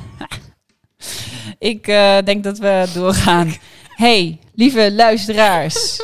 [1.65, 3.53] ik eh, denk dat we doorgaan.
[3.95, 5.99] hey, lieve luisteraars.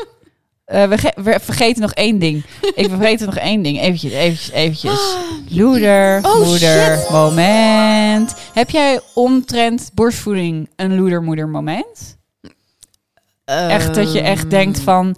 [0.66, 2.43] Eh, we, ge- we vergeten nog één ding.
[2.76, 3.80] Ik vergeet nog één ding.
[3.82, 5.16] Eventjes, eventjes, eventjes.
[5.49, 7.09] Loeder, Oh, moeder, shit.
[7.09, 8.36] moment.
[8.53, 12.18] Heb jij omtrent borstvoeding een loedermoeder moment?
[13.45, 15.16] Echt dat je echt Ehm, denkt van...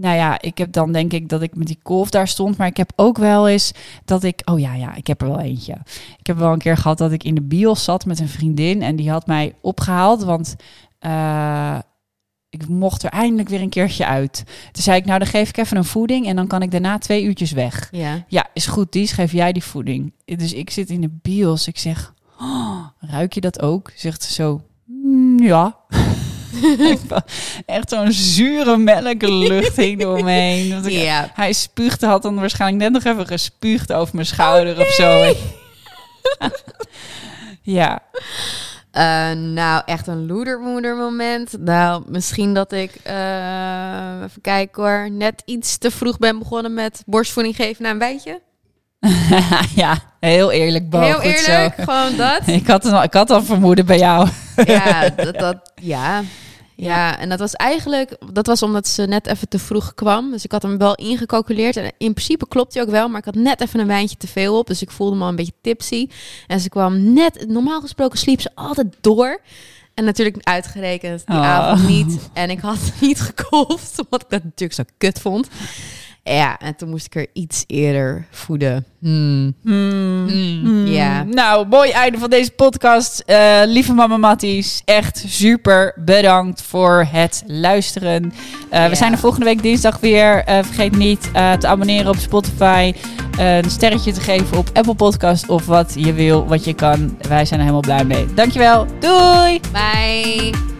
[0.00, 2.56] Nou ja, ik heb dan denk ik dat ik met die kolf daar stond.
[2.56, 3.72] Maar ik heb ook wel eens
[4.04, 4.40] dat ik...
[4.44, 5.76] Oh ja, ja, ik heb er wel eentje.
[6.18, 8.82] Ik heb wel een keer gehad dat ik in de bios zat met een vriendin.
[8.82, 10.56] En die had mij opgehaald, want...
[10.98, 11.78] eh,
[12.50, 14.42] ik mocht er eindelijk weer een keertje uit.
[14.72, 16.98] Toen zei ik, nou dan geef ik even een voeding en dan kan ik daarna
[16.98, 17.88] twee uurtjes weg.
[17.90, 18.24] Ja.
[18.28, 20.12] Ja, is goed, die geef jij die voeding.
[20.24, 21.66] Dus ik zit in de bios.
[21.66, 23.92] Ik zeg, "Oh, ruik je dat ook?
[23.94, 25.76] Zegt ze zo, "Mm, ja.
[27.66, 30.70] Echt zo'n zure melklucht hing door me heen.
[30.72, 31.30] Want ik- Ja.
[31.34, 35.34] Hij spuugde, had dan waarschijnlijk net nog even gespuugd over mijn schouder of zo.
[37.62, 38.02] ja,
[38.90, 41.54] Eh, nou, echt een loedermoeder moment.
[41.58, 47.02] Nou, misschien dat ik, eh, even kijken hoor, net iets te vroeg ben begonnen met
[47.06, 48.40] borstvoeding geven na een wijtje.
[49.82, 51.00] ja, heel eerlijk, Bo.
[51.00, 51.50] Heel zo.
[51.50, 52.46] eerlijk, gewoon dat.
[52.46, 54.28] Ik had, al, ik had al vermoeden bij jou.
[54.64, 56.22] ja, dat, dat, ja.
[56.80, 60.30] Ja, en dat was eigenlijk, dat was omdat ze net even te vroeg kwam.
[60.30, 61.76] Dus ik had hem wel ingecalculeerd.
[61.76, 64.26] En in principe klopt hij ook wel, maar ik had net even een wijntje te
[64.26, 64.66] veel op.
[64.66, 66.08] Dus ik voelde me al een beetje tipsy.
[66.46, 69.40] En ze kwam net, normaal gesproken sliep ze altijd door.
[69.94, 71.44] En natuurlijk uitgerekend die Oh.
[71.44, 72.18] avond niet.
[72.32, 75.48] En ik had niet gekolfd, omdat ik dat natuurlijk zo kut vond.
[76.34, 78.84] Ja, en toen moest ik er iets eerder voeden.
[79.00, 79.54] Hmm.
[79.62, 80.28] Hmm.
[80.28, 81.22] Hmm, ja.
[81.22, 83.22] Nou, mooi einde van deze podcast.
[83.26, 88.32] Eh, lieve mama Matties, echt super bedankt voor het luisteren.
[88.70, 88.88] Eh, Ja.
[88.88, 90.44] We zijn er volgende week dinsdag weer.
[90.44, 92.92] Eh, vergeet niet te abonneren op Spotify.
[93.38, 97.16] een sterretje te geven op Apple Podcast of wat je wil, wat je kan.
[97.28, 98.34] Wij zijn er helemaal blij mee.
[98.34, 98.86] Dankjewel.
[99.00, 99.60] Doei!
[99.72, 100.77] Bye!